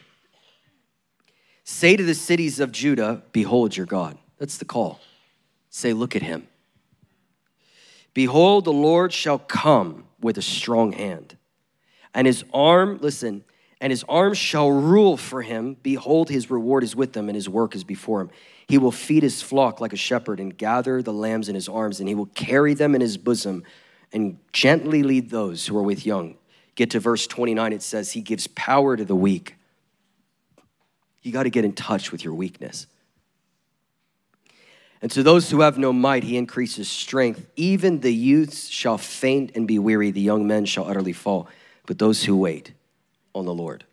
[1.64, 4.20] Say to the cities of Judah, Behold your God.
[4.38, 5.00] That's the call.
[5.72, 6.49] Say, Look at him.
[8.14, 11.38] Behold, the Lord shall come with a strong hand,
[12.14, 13.44] and his arm, listen,
[13.82, 15.78] and his arm shall rule for him.
[15.82, 18.30] Behold, his reward is with him, and his work is before him.
[18.68, 22.00] He will feed his flock like a shepherd and gather the lambs in his arms,
[22.00, 23.64] and he will carry them in his bosom
[24.12, 26.36] and gently lead those who are with young.
[26.76, 29.56] Get to verse 29, it says, He gives power to the weak.
[31.22, 32.88] You got to get in touch with your weakness.
[35.02, 37.46] And to those who have no might, he increases strength.
[37.56, 41.48] Even the youths shall faint and be weary, the young men shall utterly fall.
[41.86, 42.74] But those who wait
[43.34, 43.86] on the Lord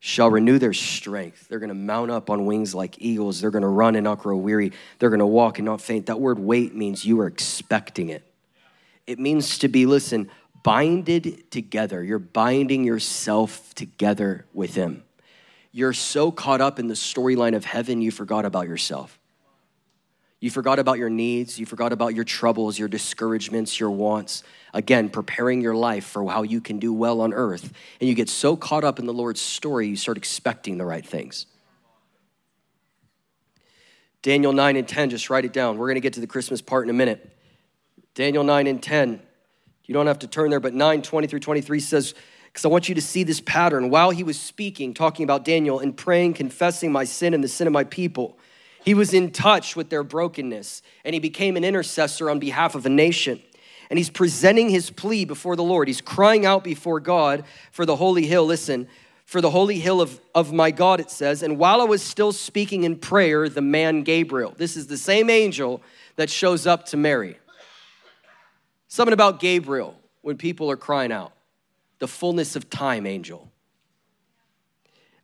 [0.00, 1.48] shall renew their strength.
[1.48, 3.40] They're going to mount up on wings like eagles.
[3.40, 4.72] They're going to run and not grow weary.
[4.98, 6.06] They're going to walk and not faint.
[6.06, 8.24] That word wait means you are expecting it.
[9.06, 10.30] It means to be, listen,
[10.62, 12.02] binded together.
[12.02, 15.02] You're binding yourself together with Him.
[15.72, 19.18] You're so caught up in the storyline of heaven, you forgot about yourself.
[20.40, 21.58] You forgot about your needs.
[21.58, 24.44] You forgot about your troubles, your discouragements, your wants.
[24.72, 27.72] Again, preparing your life for how you can do well on earth.
[28.00, 31.04] And you get so caught up in the Lord's story, you start expecting the right
[31.04, 31.46] things.
[34.22, 35.78] Daniel 9 and 10, just write it down.
[35.78, 37.36] We're going to get to the Christmas part in a minute.
[38.14, 39.22] Daniel 9 and 10.
[39.84, 42.14] You don't have to turn there, but 9, 20 through 23 says,
[42.58, 43.88] because I want you to see this pattern.
[43.88, 47.68] While he was speaking, talking about Daniel, and praying, confessing my sin and the sin
[47.68, 48.36] of my people,
[48.84, 52.84] he was in touch with their brokenness, and he became an intercessor on behalf of
[52.84, 53.40] a nation.
[53.90, 55.86] And he's presenting his plea before the Lord.
[55.86, 58.46] He's crying out before God for the holy hill.
[58.46, 58.88] Listen,
[59.24, 61.44] for the holy hill of, of my God, it says.
[61.44, 65.30] And while I was still speaking in prayer, the man Gabriel, this is the same
[65.30, 65.80] angel
[66.16, 67.38] that shows up to Mary.
[68.88, 71.34] Something about Gabriel when people are crying out
[71.98, 73.50] the fullness of time angel.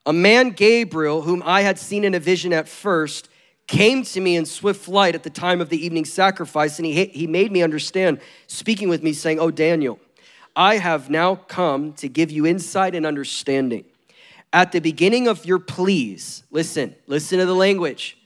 [0.07, 3.29] A man, Gabriel, whom I had seen in a vision at first,
[3.66, 7.07] came to me in swift flight at the time of the evening sacrifice, and he,
[7.07, 9.99] he made me understand, speaking with me, saying, Oh, Daniel,
[10.55, 13.85] I have now come to give you insight and understanding.
[14.53, 18.18] At the beginning of your pleas, listen, listen to the language.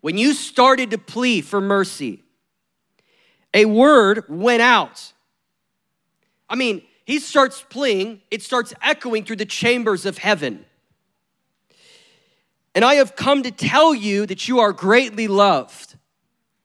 [0.00, 2.22] When you started to plea for mercy,
[3.54, 5.12] a word went out.
[6.48, 10.64] I mean, he starts pleading, it starts echoing through the chambers of heaven.
[12.74, 15.96] And I have come to tell you that you are greatly loved.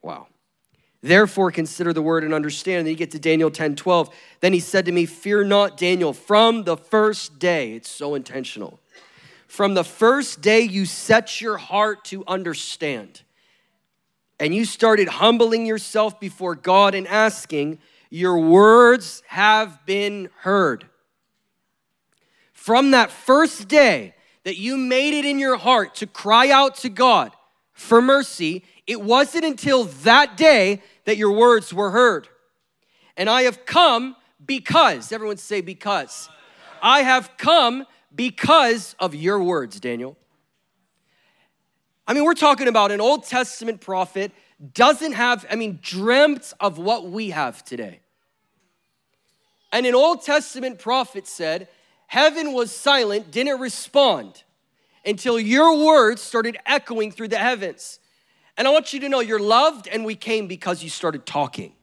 [0.01, 0.25] Wow.
[1.01, 2.79] Therefore, consider the word and understand.
[2.79, 4.09] And then you get to Daniel 10 12.
[4.39, 8.79] Then he said to me, Fear not, Daniel, from the first day, it's so intentional.
[9.45, 13.21] From the first day you set your heart to understand,
[14.39, 17.77] and you started humbling yourself before God and asking,
[18.11, 20.85] Your words have been heard.
[22.53, 26.89] From that first day, that you made it in your heart to cry out to
[26.89, 27.31] God
[27.73, 32.27] for mercy, it wasn't until that day that your words were heard.
[33.17, 36.29] And I have come because, everyone say, because.
[36.81, 40.17] I have come because of your words, Daniel.
[42.07, 44.31] I mean, we're talking about an Old Testament prophet
[44.73, 48.01] doesn't have, I mean, dreamt of what we have today.
[49.71, 51.67] And an Old Testament prophet said,
[52.07, 54.43] Heaven was silent, didn't respond
[55.05, 57.99] until your words started echoing through the heavens.
[58.57, 61.73] And I want you to know you're loved, and we came because you started talking.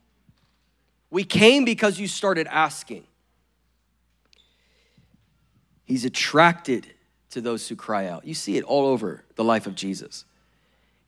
[1.10, 3.04] We came because you started asking.
[5.86, 6.86] He's attracted
[7.30, 8.26] to those who cry out.
[8.26, 10.26] You see it all over the life of Jesus.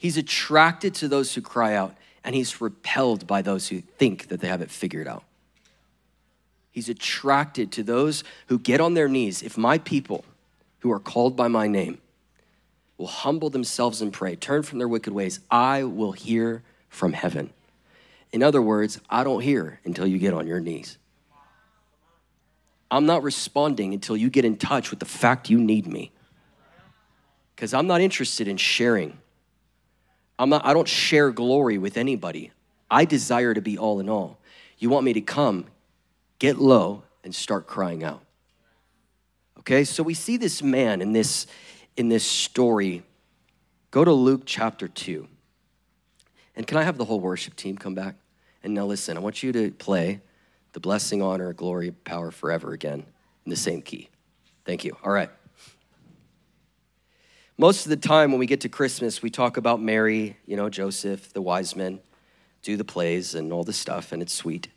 [0.01, 1.94] He's attracted to those who cry out,
[2.24, 5.24] and he's repelled by those who think that they have it figured out.
[6.70, 9.42] He's attracted to those who get on their knees.
[9.42, 10.24] If my people
[10.78, 11.98] who are called by my name
[12.96, 17.53] will humble themselves and pray, turn from their wicked ways, I will hear from heaven.
[18.32, 20.96] In other words, I don't hear until you get on your knees.
[22.90, 26.11] I'm not responding until you get in touch with the fact you need me.
[27.55, 29.18] Because I'm not interested in sharing.
[30.41, 32.51] I'm not, I don't share glory with anybody.
[32.91, 34.38] I desire to be all in all.
[34.78, 35.66] You want me to come,
[36.38, 38.22] get low, and start crying out.
[39.59, 41.47] Okay, so we see this man in this
[41.99, 43.03] in this story.
[43.91, 45.28] Go to Luke chapter 2.
[46.57, 48.14] And can I have the whole worship team come back?
[48.62, 50.22] And now listen, I want you to play
[50.72, 53.05] the blessing, honor, glory, power forever again
[53.45, 54.09] in the same key.
[54.64, 54.97] Thank you.
[55.05, 55.30] All right.
[57.61, 60.70] Most of the time when we get to Christmas, we talk about Mary, you know,
[60.70, 62.00] Joseph, the wise men.
[62.62, 64.68] do the plays and all the stuff, and it's sweet.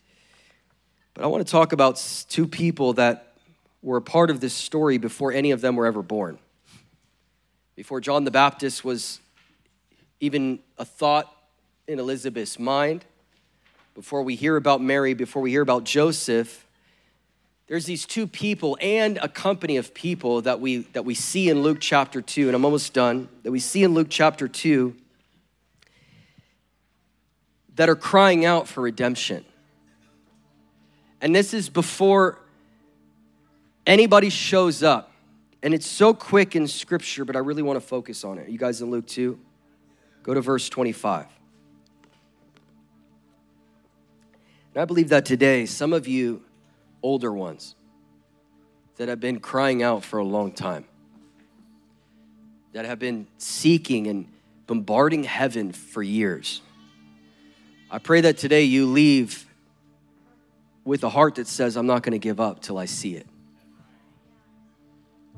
[1.14, 1.96] But I want to talk about
[2.28, 3.38] two people that
[3.82, 6.40] were a part of this story before any of them were ever born.
[7.78, 9.22] Before John the Baptist was
[10.20, 11.34] even a thought
[11.88, 13.06] in Elizabeth's mind,
[13.96, 16.68] before we hear about Mary, before we hear about Joseph,
[17.74, 21.64] there's these two people and a company of people that we that we see in
[21.64, 24.96] Luke chapter 2 and I'm almost done that we see in Luke chapter 2
[27.74, 29.44] that are crying out for redemption.
[31.20, 32.38] And this is before
[33.88, 35.12] anybody shows up.
[35.64, 38.50] And it's so quick in scripture, but I really want to focus on it.
[38.50, 39.40] You guys in Luke 2?
[40.22, 41.26] Go to verse 25.
[44.76, 46.44] And I believe that today, some of you
[47.04, 47.76] older ones
[48.96, 50.86] that have been crying out for a long time,
[52.72, 54.28] that have been seeking and
[54.66, 56.62] bombarding heaven for years.
[57.92, 59.46] I pray that today you leave
[60.86, 63.28] with a heart that says, I'm not going to give up till I see it.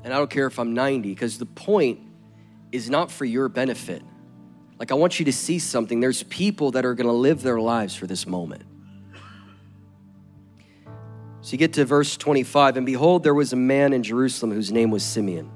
[0.02, 2.00] And I don't care if I'm 90, because the point
[2.72, 4.02] is not for your benefit.
[4.78, 6.00] Like, I want you to see something.
[6.00, 8.62] There's people that are going to live their lives for this moment.
[11.46, 14.72] So you get to verse 25, and behold, there was a man in Jerusalem whose
[14.72, 15.48] name was Simeon.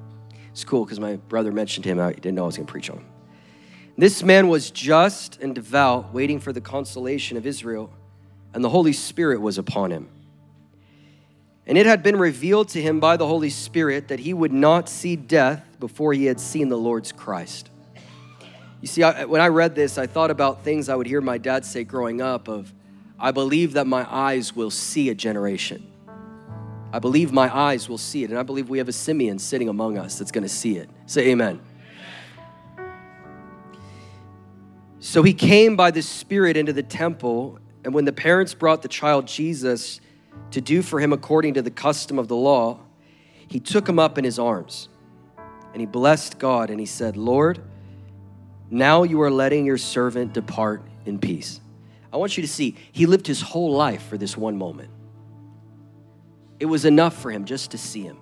[0.52, 1.98] It's cool because my brother mentioned him.
[1.98, 3.06] I didn't know I was going to preach on him.
[3.98, 7.90] This man was just and devout, waiting for the consolation of Israel,
[8.54, 10.08] and the Holy Spirit was upon him.
[11.66, 14.88] And it had been revealed to him by the Holy Spirit that he would not
[14.88, 17.68] see death before he had seen the Lord's Christ.
[18.80, 21.38] You see, I, when I read this, I thought about things I would hear my
[21.38, 22.72] dad say growing up of,
[23.20, 25.86] I believe that my eyes will see a generation.
[26.92, 28.30] I believe my eyes will see it.
[28.30, 30.88] And I believe we have a Simeon sitting among us that's going to see it.
[31.04, 31.60] Say amen.
[35.00, 37.58] So he came by the Spirit into the temple.
[37.84, 40.00] And when the parents brought the child Jesus
[40.52, 42.80] to do for him according to the custom of the law,
[43.48, 44.88] he took him up in his arms.
[45.72, 47.62] And he blessed God and he said, Lord,
[48.70, 51.60] now you are letting your servant depart in peace
[52.12, 54.90] I want you to see, he lived his whole life for this one moment.
[56.58, 58.18] It was enough for him just to see him.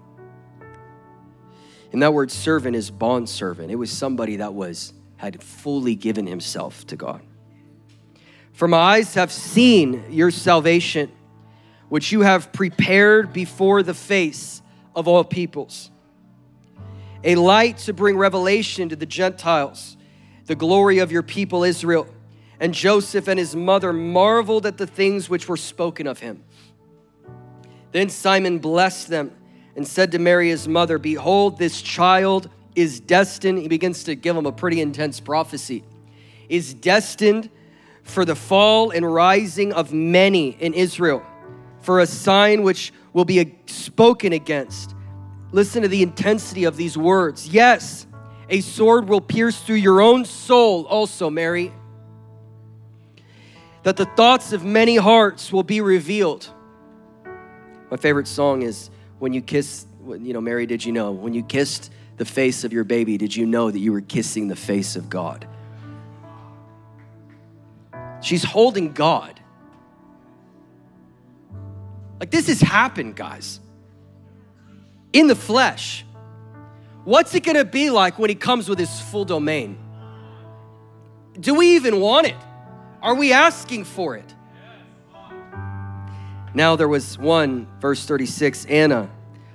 [1.93, 3.71] And that word servant is bond servant.
[3.71, 7.23] It was somebody that was had fully given himself to God.
[8.53, 11.11] For my eyes have seen your salvation,
[11.89, 14.63] which you have prepared before the face
[14.95, 15.91] of all peoples.
[17.25, 19.97] A light to bring revelation to the Gentiles,
[20.47, 22.07] the glory of your people Israel.
[22.61, 26.43] And Joseph and his mother marveled at the things which were spoken of him.
[27.93, 29.35] Then Simeon blessed them
[29.77, 33.59] and said to Mary, his mother, Behold, this child is destined.
[33.59, 35.85] He begins to give him a pretty intense prophecy.
[36.49, 37.49] Is destined
[38.03, 41.23] for the fall and rising of many in Israel,
[41.81, 44.95] for a sign which will be spoken against.
[45.53, 47.49] Listen to the intensity of these words.
[47.49, 48.07] Yes,
[48.49, 51.73] a sword will pierce through your own soul, also, Mary
[53.83, 56.49] that the thoughts of many hearts will be revealed.
[57.91, 61.13] My favorite song is When You Kiss, you know, Mary, did you know?
[61.13, 64.49] When you kissed the face of your baby, did you know that you were kissing
[64.49, 65.47] the face of God?
[68.21, 69.41] She's holding God.
[72.19, 73.61] Like this has happened, guys.
[75.13, 76.05] In the flesh.
[77.05, 79.79] What's it gonna be like when he comes with his full domain?
[81.39, 82.37] Do we even want it?
[83.03, 84.35] Are we asking for it?
[86.55, 89.11] Now there was one, verse 36, Anna,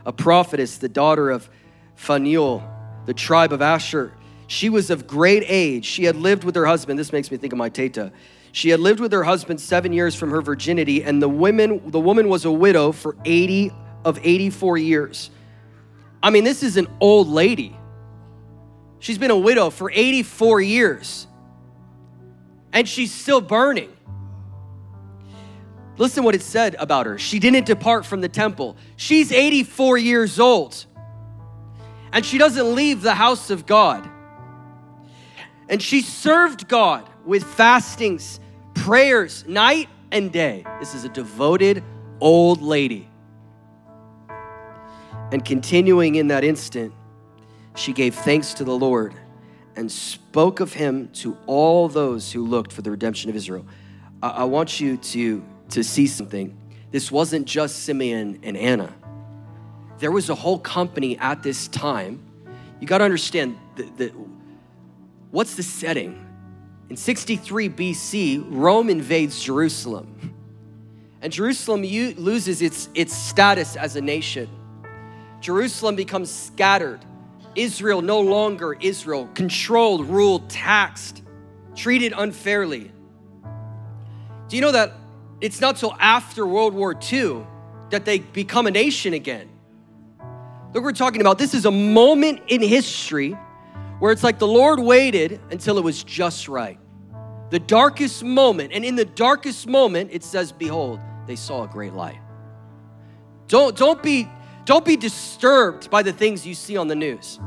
[0.05, 1.49] a prophetess, the daughter of
[1.95, 2.63] Phanuel,
[3.05, 4.13] the tribe of Asher.
[4.47, 5.85] She was of great age.
[5.85, 6.99] She had lived with her husband.
[6.99, 8.11] This makes me think of my teta.
[8.51, 11.99] She had lived with her husband seven years from her virginity, and the women, the
[11.99, 13.71] woman was a widow for 80
[14.05, 15.31] of 84 years.
[16.21, 17.75] I mean, this is an old lady.
[18.99, 21.27] She's been a widow for 84 years
[22.73, 23.95] and she's still burning.
[25.97, 27.19] Listen what it said about her.
[27.19, 28.75] She didn't depart from the temple.
[28.97, 30.85] She's 84 years old.
[32.11, 34.09] And she doesn't leave the house of God.
[35.69, 38.39] And she served God with fastings,
[38.73, 40.65] prayers, night and day.
[40.79, 41.83] This is a devoted
[42.19, 43.07] old lady.
[45.31, 46.93] And continuing in that instant,
[47.75, 49.13] she gave thanks to the Lord
[49.75, 53.65] and spoke of him to all those who looked for the redemption of Israel.
[54.21, 56.57] I, I want you to, to see something.
[56.91, 58.93] This wasn't just Simeon and Anna,
[59.99, 62.21] there was a whole company at this time.
[62.79, 64.13] You got to understand the, the,
[65.31, 66.19] what's the setting?
[66.89, 70.35] In 63 BC, Rome invades Jerusalem.
[71.21, 74.49] And Jerusalem loses its, its status as a nation.
[75.39, 76.99] Jerusalem becomes scattered.
[77.55, 81.23] Israel no longer Israel, controlled, ruled, taxed,
[81.75, 82.91] treated unfairly.
[84.47, 84.93] Do you know that
[85.41, 87.45] it's not till after World War II
[87.89, 89.49] that they become a nation again?
[90.73, 93.37] Look, we're talking about this is a moment in history
[93.99, 96.79] where it's like the Lord waited until it was just right.
[97.51, 101.93] The darkest moment, and in the darkest moment, it says, Behold, they saw a great
[101.93, 102.19] light.
[103.47, 104.27] Don't, don't, be,
[104.65, 107.39] don't be disturbed by the things you see on the news.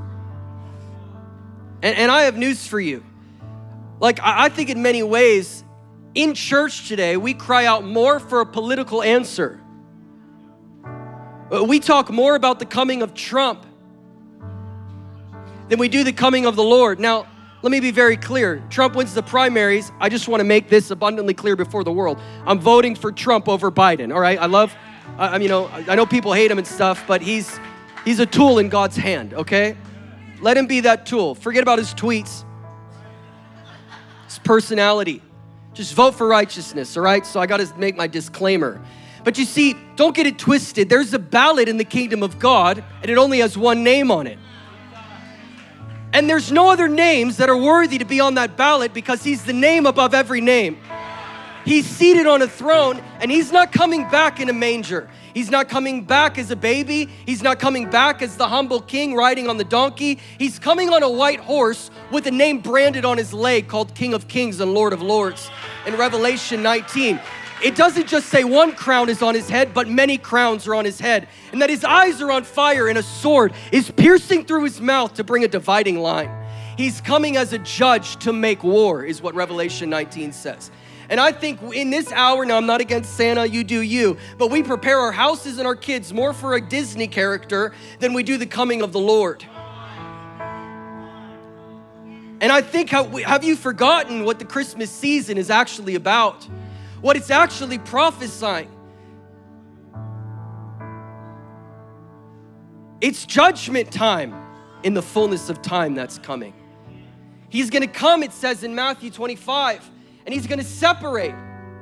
[1.83, 3.05] And, and I have news for you.
[4.01, 5.65] Like, I, I think in many ways,
[6.15, 9.61] in church today, we cry out more for a political answer.
[11.53, 13.65] Uh, we talk more about the coming of Trump
[15.69, 16.99] than we do the coming of the Lord.
[16.99, 17.27] Now,
[17.63, 18.63] let me be very clear.
[18.71, 19.91] Trump wins the primaries.
[19.99, 22.21] I just want to make this abundantly clear before the world.
[22.45, 24.15] I'm voting for Trump over Biden.
[24.15, 24.39] All right.
[24.39, 24.75] I love,
[25.19, 27.59] I, you know, I know people hate him and stuff, but he's
[28.05, 29.35] he's a tool in God's hand.
[29.35, 29.77] Okay.
[30.41, 31.35] Let him be that tool.
[31.35, 32.45] Forget about his tweets,
[34.27, 35.23] his personality.
[35.73, 36.97] Just vote for righteousness.
[36.97, 37.25] All right.
[37.25, 38.83] So I got to make my disclaimer.
[39.25, 40.89] But you see, don't get it twisted.
[40.89, 44.27] There's a ballot in the kingdom of God, and it only has one name on
[44.27, 44.39] it.
[46.13, 49.45] And there's no other names that are worthy to be on that ballot because he's
[49.45, 50.79] the name above every name.
[51.67, 55.11] He's seated on a throne and he's not coming back in a manger.
[55.35, 57.11] He's not coming back as a baby.
[57.27, 60.21] He's not coming back as the humble king riding on the donkey.
[60.39, 64.15] He's coming on a white horse with a name branded on his leg called King
[64.15, 65.51] of Kings and Lord of Lords
[65.87, 67.21] in Revelation 19
[67.63, 70.85] it doesn't just say one crown is on his head, but many crowns are on
[70.85, 71.27] his head.
[71.53, 75.15] And that his eyes are on fire and a sword is piercing through his mouth
[75.15, 76.31] to bring a dividing line.
[76.77, 80.71] He's coming as a judge to make war, is what Revelation 19 says.
[81.09, 84.51] And I think in this hour, now I'm not against Santa, you do you, but
[84.51, 88.37] we prepare our houses and our kids more for a Disney character than we do
[88.37, 89.45] the coming of the Lord.
[92.39, 96.47] And I think, have you forgotten what the Christmas season is actually about?
[97.01, 98.71] what it's actually prophesying.
[103.01, 104.35] It's judgment time
[104.83, 106.55] in the fullness of time that's coming.
[107.49, 109.89] He's gonna come, it says in Matthew 25,
[110.27, 111.35] and he's gonna separate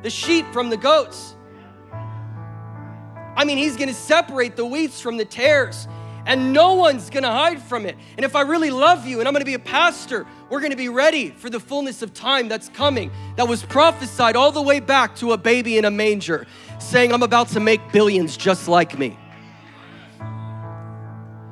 [0.03, 1.35] the sheep from the goats.
[3.37, 5.89] I mean, he's gonna separate the wheats from the tares
[6.27, 7.97] and no one's gonna hide from it.
[8.17, 10.89] And if I really love you and I'm gonna be a pastor, we're gonna be
[10.89, 15.17] ready for the fullness of time that's coming, that was prophesied all the way back
[15.17, 16.47] to a baby in a manger,
[16.79, 19.19] saying, I'm about to make billions just like me.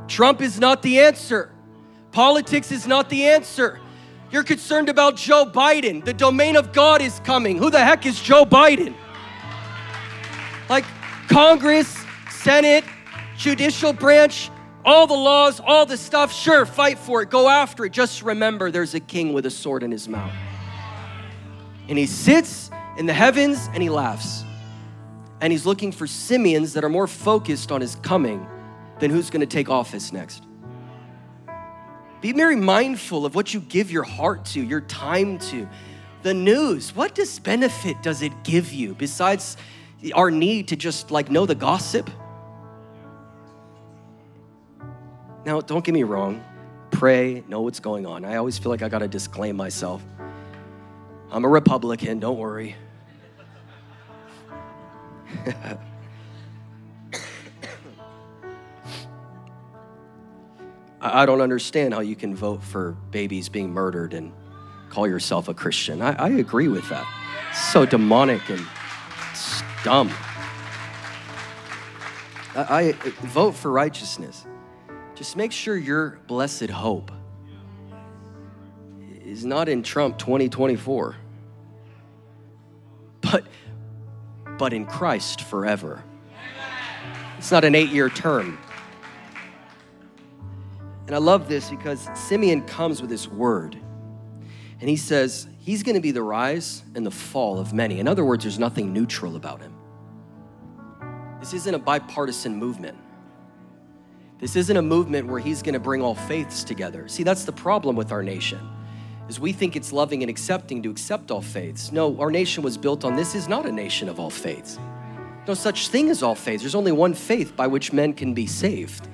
[0.09, 1.51] Trump is not the answer,
[2.11, 3.79] politics is not the answer.
[4.33, 6.03] You're concerned about Joe Biden.
[6.03, 7.59] The domain of God is coming.
[7.59, 8.95] Who the heck is Joe Biden?
[10.71, 10.87] Like
[11.29, 12.83] Congress, Senate,
[13.37, 14.51] judicial branch,
[14.87, 17.93] all the laws, all the stuff, sure, fight for it, go after it.
[17.93, 20.33] Just remember there's a king with a sword in his mouth.
[21.89, 24.45] And he sits in the heavens and he laughs.
[25.43, 28.47] And he's looking for Simeons that are more focused on his coming
[28.99, 30.43] than who's gonna take office next.
[32.23, 35.69] Be very mindful of what you give your heart to, your time to.
[36.23, 39.57] The news, what does benefit does it give you besides
[40.15, 42.09] our need to just like know the gossip?
[45.45, 46.45] Now, don't get me wrong.
[46.93, 48.25] Pray, know what's going on.
[48.25, 50.01] I always feel like I got to disclaim myself.
[51.33, 52.77] I'm a Republican, don't worry.
[61.05, 64.33] I don't understand how you can vote for babies being murdered and
[64.89, 66.01] call yourself a Christian.
[66.01, 67.05] I, I agree with that.
[67.53, 68.65] so demonic and
[69.83, 70.13] dumb.
[72.55, 72.93] I, I
[73.23, 74.47] vote for righteousness.
[75.17, 77.11] Just make sure your blessed hope
[79.25, 81.17] is not in Trump 2024,
[83.23, 83.45] but,
[84.57, 86.05] but in Christ forever.
[87.39, 88.57] It's not an eight year term.
[91.13, 93.77] And I love this because Simeon comes with this word.
[94.81, 98.01] And he says, He's going to be the rise and the fall of many.
[98.01, 99.75] In other words, there's nothing neutral about him.
[101.39, 102.97] This isn't a bipartisan movement.
[104.39, 107.07] This isn't a movement where he's going to bring all faiths together.
[107.09, 108.67] See, that's the problem with our nation.
[109.29, 111.93] Is we think it's loving and accepting to accept all faiths.
[111.93, 114.79] No, our nation was built on this is not a nation of all faiths.
[115.47, 116.63] No such thing as all faiths.
[116.63, 119.09] There's only one faith by which men can be saved.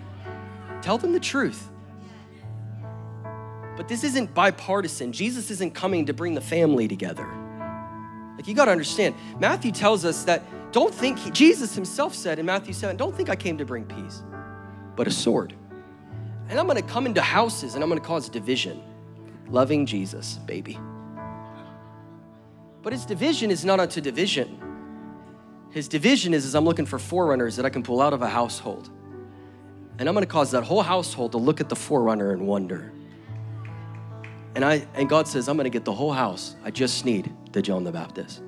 [0.80, 1.68] Tell them the truth.
[3.78, 5.12] But this isn't bipartisan.
[5.12, 7.28] Jesus isn't coming to bring the family together.
[8.34, 12.40] Like, you got to understand, Matthew tells us that don't think, he, Jesus himself said
[12.40, 14.24] in Matthew 7, don't think I came to bring peace,
[14.96, 15.54] but a sword.
[16.48, 18.82] And I'm going to come into houses and I'm going to cause division.
[19.48, 20.76] Loving Jesus, baby.
[22.82, 24.60] But his division is not unto division.
[25.70, 28.28] His division is, is I'm looking for forerunners that I can pull out of a
[28.28, 28.90] household.
[30.00, 32.92] And I'm gonna cause that whole household to look at the forerunner and wonder.
[34.58, 36.56] And I and God says, I'm gonna get the whole house.
[36.64, 38.42] I just need the John the Baptist.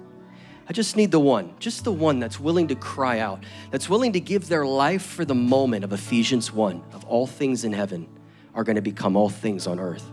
[0.69, 4.15] I just need the one, just the one that's willing to cry out, that's willing
[4.15, 8.09] to give their life for the moment of Ephesians 1 of all things in heaven
[8.57, 10.11] are gonna become all things on earth.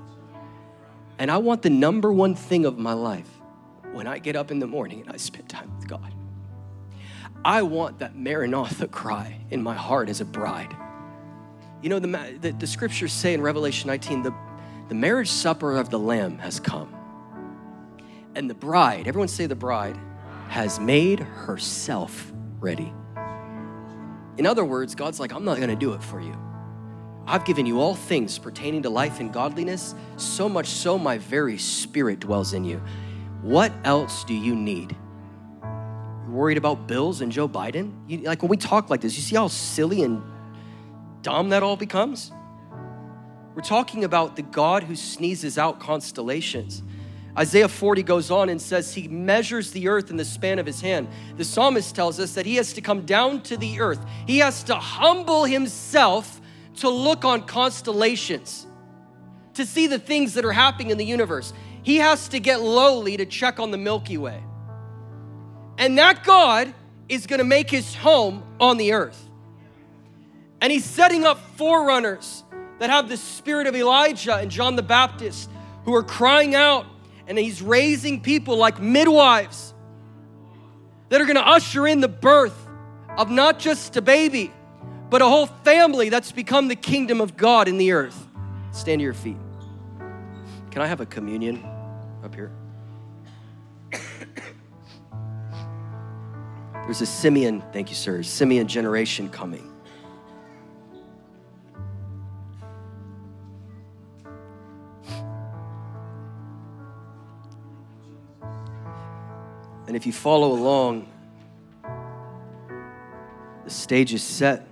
[1.17, 3.31] And I want the number one thing of my life
[3.91, 6.13] when I get up in the morning and I spend time with God.
[7.43, 10.77] I want that Maranatha cry in my heart as a bride.
[11.81, 14.33] You know, the, the, the, scriptures say in Revelation 19, the,
[14.87, 16.93] the marriage supper of the Lamb has come.
[18.35, 19.97] And the bride, everyone say the bride,
[20.47, 22.93] has made herself ready.
[24.37, 26.35] In other words, God's like, I'm not gonna do it for you.
[27.25, 31.57] I've given you all things pertaining to life and godliness, so much so my very
[31.57, 32.81] spirit dwells in you.
[33.41, 34.95] What else do you need?
[35.61, 37.91] You're worried about bills and Joe Biden?
[38.07, 40.23] You, like when we talk like this, you see how silly and
[41.21, 42.31] dumb that all becomes?
[43.57, 46.83] We're talking about the God who sneezes out constellations.
[47.35, 50.79] Isaiah 40 goes on and says he measures the earth in the span of his
[50.79, 51.07] hand.
[51.37, 54.05] The psalmist tells us that he has to come down to the earth.
[54.27, 56.39] He has to humble himself
[56.75, 58.67] to look on constellations,
[59.55, 61.51] to see the things that are happening in the universe.
[61.81, 64.43] He has to get lowly to check on the Milky Way.
[65.79, 66.75] And that God
[67.09, 69.31] is to make his home on the earth.
[70.61, 72.43] And he's setting up forerunners
[72.79, 75.49] that have the spirit of Elijah and John the Baptist
[75.85, 76.85] who are crying out.
[77.27, 79.73] And he's raising people like midwives
[81.09, 82.55] that are going to usher in the birth
[83.17, 84.51] of not just a baby,
[85.09, 88.27] but a whole family that's become the kingdom of God in the earth.
[88.71, 89.37] Stand to your feet.
[90.71, 91.65] Can I have a communion
[92.23, 92.51] up here?
[96.85, 99.71] There's a Simeon, thank you, sir, Simeon generation coming.
[109.97, 111.07] If you follow along,
[113.63, 114.67] the stage is set.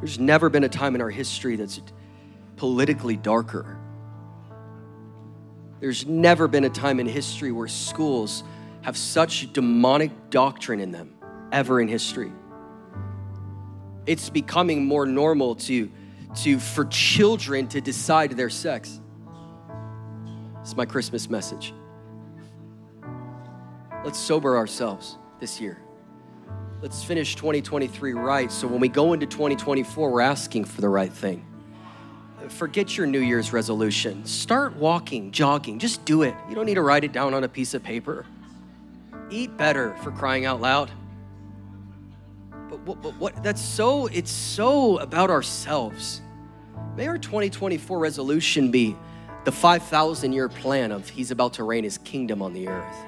[0.00, 1.80] There's never been a time in our history that's
[2.56, 3.78] politically darker.
[5.78, 8.42] There's never been a time in history where schools
[8.82, 11.14] have such demonic doctrine in them,
[11.52, 12.32] ever in history.
[14.04, 15.88] It's becoming more normal to,
[16.42, 19.00] to for children to decide their sex.
[20.60, 21.72] It's my Christmas message.
[24.04, 25.78] Let's sober ourselves this year.
[26.80, 31.12] Let's finish 2023 right so when we go into 2024, we're asking for the right
[31.12, 31.44] thing.
[32.48, 34.24] Forget your New Year's resolution.
[34.24, 36.34] Start walking, jogging, just do it.
[36.48, 38.24] You don't need to write it down on a piece of paper.
[39.30, 40.90] Eat better for crying out loud.
[42.70, 46.22] But what, but what that's so, it's so about ourselves.
[46.96, 48.96] May our 2024 resolution be
[49.44, 53.07] the 5,000 year plan of He's about to reign His kingdom on the earth.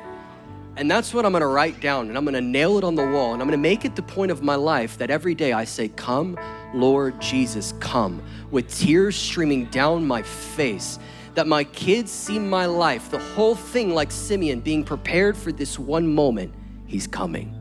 [0.77, 3.33] And that's what I'm gonna write down and I'm gonna nail it on the wall
[3.33, 5.89] and I'm gonna make it the point of my life that every day I say,
[5.89, 6.39] Come,
[6.73, 10.99] Lord Jesus, come, with tears streaming down my face.
[11.35, 15.79] That my kids see my life, the whole thing like Simeon, being prepared for this
[15.79, 16.53] one moment.
[16.87, 17.55] He's coming,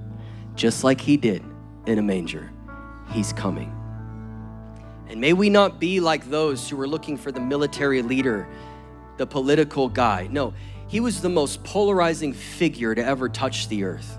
[0.55, 1.43] just like he did
[1.85, 2.51] in a manger.
[3.11, 3.75] He's coming.
[5.07, 8.47] And may we not be like those who were looking for the military leader,
[9.17, 10.27] the political guy.
[10.31, 10.53] No,
[10.89, 14.17] he was the most polarizing figure to ever touch the earth.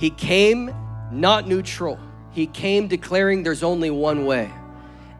[0.00, 0.74] He came
[1.12, 2.00] not neutral,
[2.32, 4.50] he came declaring there's only one way.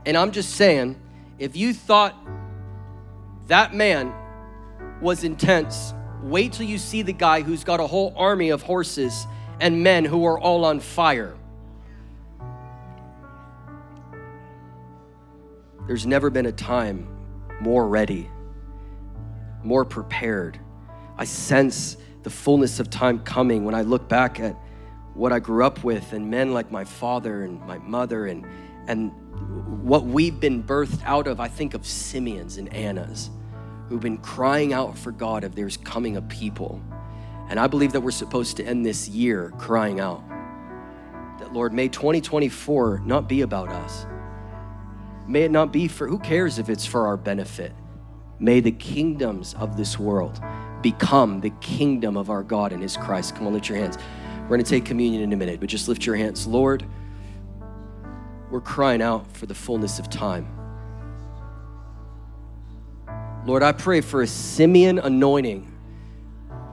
[0.06, 1.00] And I'm just saying,
[1.38, 2.14] if you thought
[3.48, 4.12] that man
[5.02, 9.26] was intense, wait till you see the guy who's got a whole army of horses
[9.60, 11.36] and men who are all on fire.
[15.86, 17.08] There's never been a time
[17.60, 18.30] more ready
[19.66, 20.58] more prepared.
[21.18, 24.56] I sense the fullness of time coming when I look back at
[25.14, 28.46] what I grew up with and men like my father and my mother and,
[28.86, 29.12] and
[29.82, 31.40] what we've been birthed out of.
[31.40, 33.30] I think of Simeons and Annas
[33.88, 36.82] who've been crying out for God of there's coming a people.
[37.48, 40.22] And I believe that we're supposed to end this year crying out
[41.38, 44.06] that, Lord, may 2024 not be about us,
[45.26, 47.72] May it not be for, who cares if it's for our benefit?
[48.38, 50.40] May the kingdoms of this world
[50.82, 53.34] become the kingdom of our God and His Christ.
[53.34, 53.98] Come on, lift your hands.
[54.42, 56.46] We're going to take communion in a minute, but just lift your hands.
[56.46, 56.84] Lord,
[58.50, 60.46] we're crying out for the fullness of time.
[63.44, 65.72] Lord, I pray for a Simeon anointing,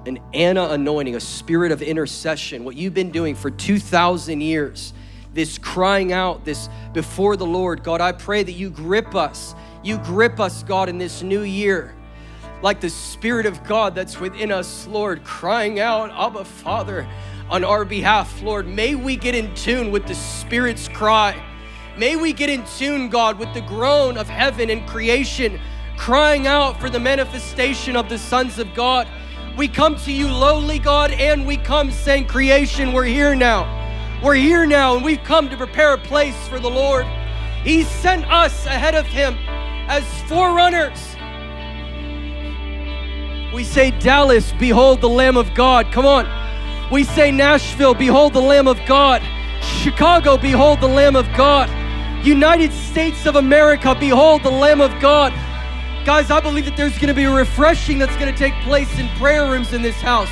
[0.05, 4.93] an Anna anointing, a spirit of intercession, what you've been doing for 2,000 years,
[5.33, 7.83] this crying out, this before the Lord.
[7.83, 9.55] God, I pray that you grip us.
[9.83, 11.93] You grip us, God, in this new year
[12.63, 17.05] like the Spirit of God that's within us, Lord, crying out, Abba, Father,
[17.49, 18.65] on our behalf, Lord.
[18.65, 21.43] May we get in tune with the Spirit's cry.
[21.97, 25.59] May we get in tune, God, with the groan of heaven and creation,
[25.97, 29.09] crying out for the manifestation of the sons of God.
[29.57, 33.81] We come to you lowly, God, and we come saying, Creation, we're here now.
[34.23, 37.05] We're here now, and we've come to prepare a place for the Lord.
[37.65, 39.37] He sent us ahead of Him
[39.87, 41.13] as forerunners
[43.53, 45.91] we say, Dallas, behold the Lamb of God.
[45.91, 46.27] Come on.
[46.91, 49.21] We say, Nashville, behold the Lamb of God.
[49.61, 51.69] Chicago, behold the Lamb of God.
[52.25, 55.31] United States of America, behold the Lamb of God.
[56.03, 58.97] Guys, I believe that there's going to be a refreshing that's going to take place
[58.97, 60.31] in prayer rooms in this house.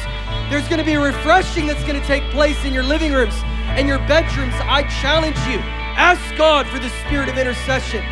[0.50, 3.36] There's going to be a refreshing that's going to take place in your living rooms
[3.78, 4.56] and your bedrooms.
[4.64, 5.60] I challenge you.
[5.96, 8.04] Ask God for the spirit of intercession.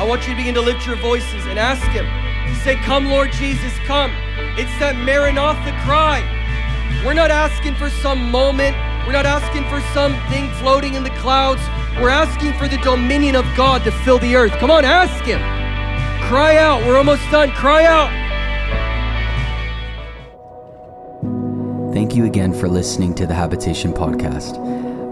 [0.00, 2.08] I want you to begin to lift your voices and ask Him.
[2.64, 4.10] Say, Come, Lord Jesus, come.
[4.56, 6.24] It's that Maranatha cry.
[7.04, 8.74] We're not asking for some moment.
[9.06, 11.60] We're not asking for something floating in the clouds.
[12.00, 14.52] We're asking for the dominion of God to fill the earth.
[14.52, 15.40] Come on, ask Him.
[16.30, 16.80] Cry out.
[16.86, 17.50] We're almost done.
[17.50, 18.08] Cry out.
[21.92, 24.69] Thank you again for listening to the Habitation Podcast.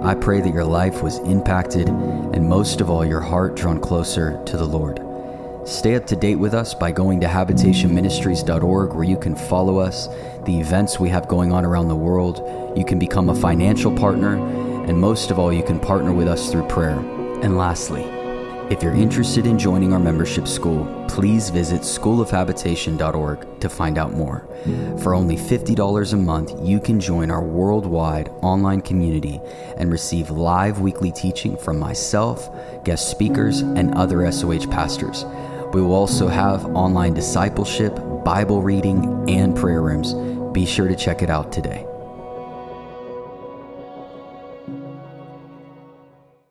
[0.09, 4.43] I pray that your life was impacted and most of all, your heart drawn closer
[4.47, 5.03] to the Lord.
[5.69, 10.07] Stay up to date with us by going to habitationministries.org, where you can follow us,
[10.47, 12.39] the events we have going on around the world.
[12.75, 14.39] You can become a financial partner,
[14.87, 16.99] and most of all, you can partner with us through prayer.
[17.43, 18.05] And lastly,
[18.71, 24.47] if you're interested in joining our membership school, please visit schoolofhabitation.org to find out more.
[25.03, 29.41] For only $50 a month, you can join our worldwide online community
[29.79, 32.51] and receive live weekly teaching from myself,
[32.85, 35.25] guest speakers, and other SOH pastors.
[35.73, 40.13] We will also have online discipleship, Bible reading, and prayer rooms.
[40.53, 41.88] Be sure to check it out today.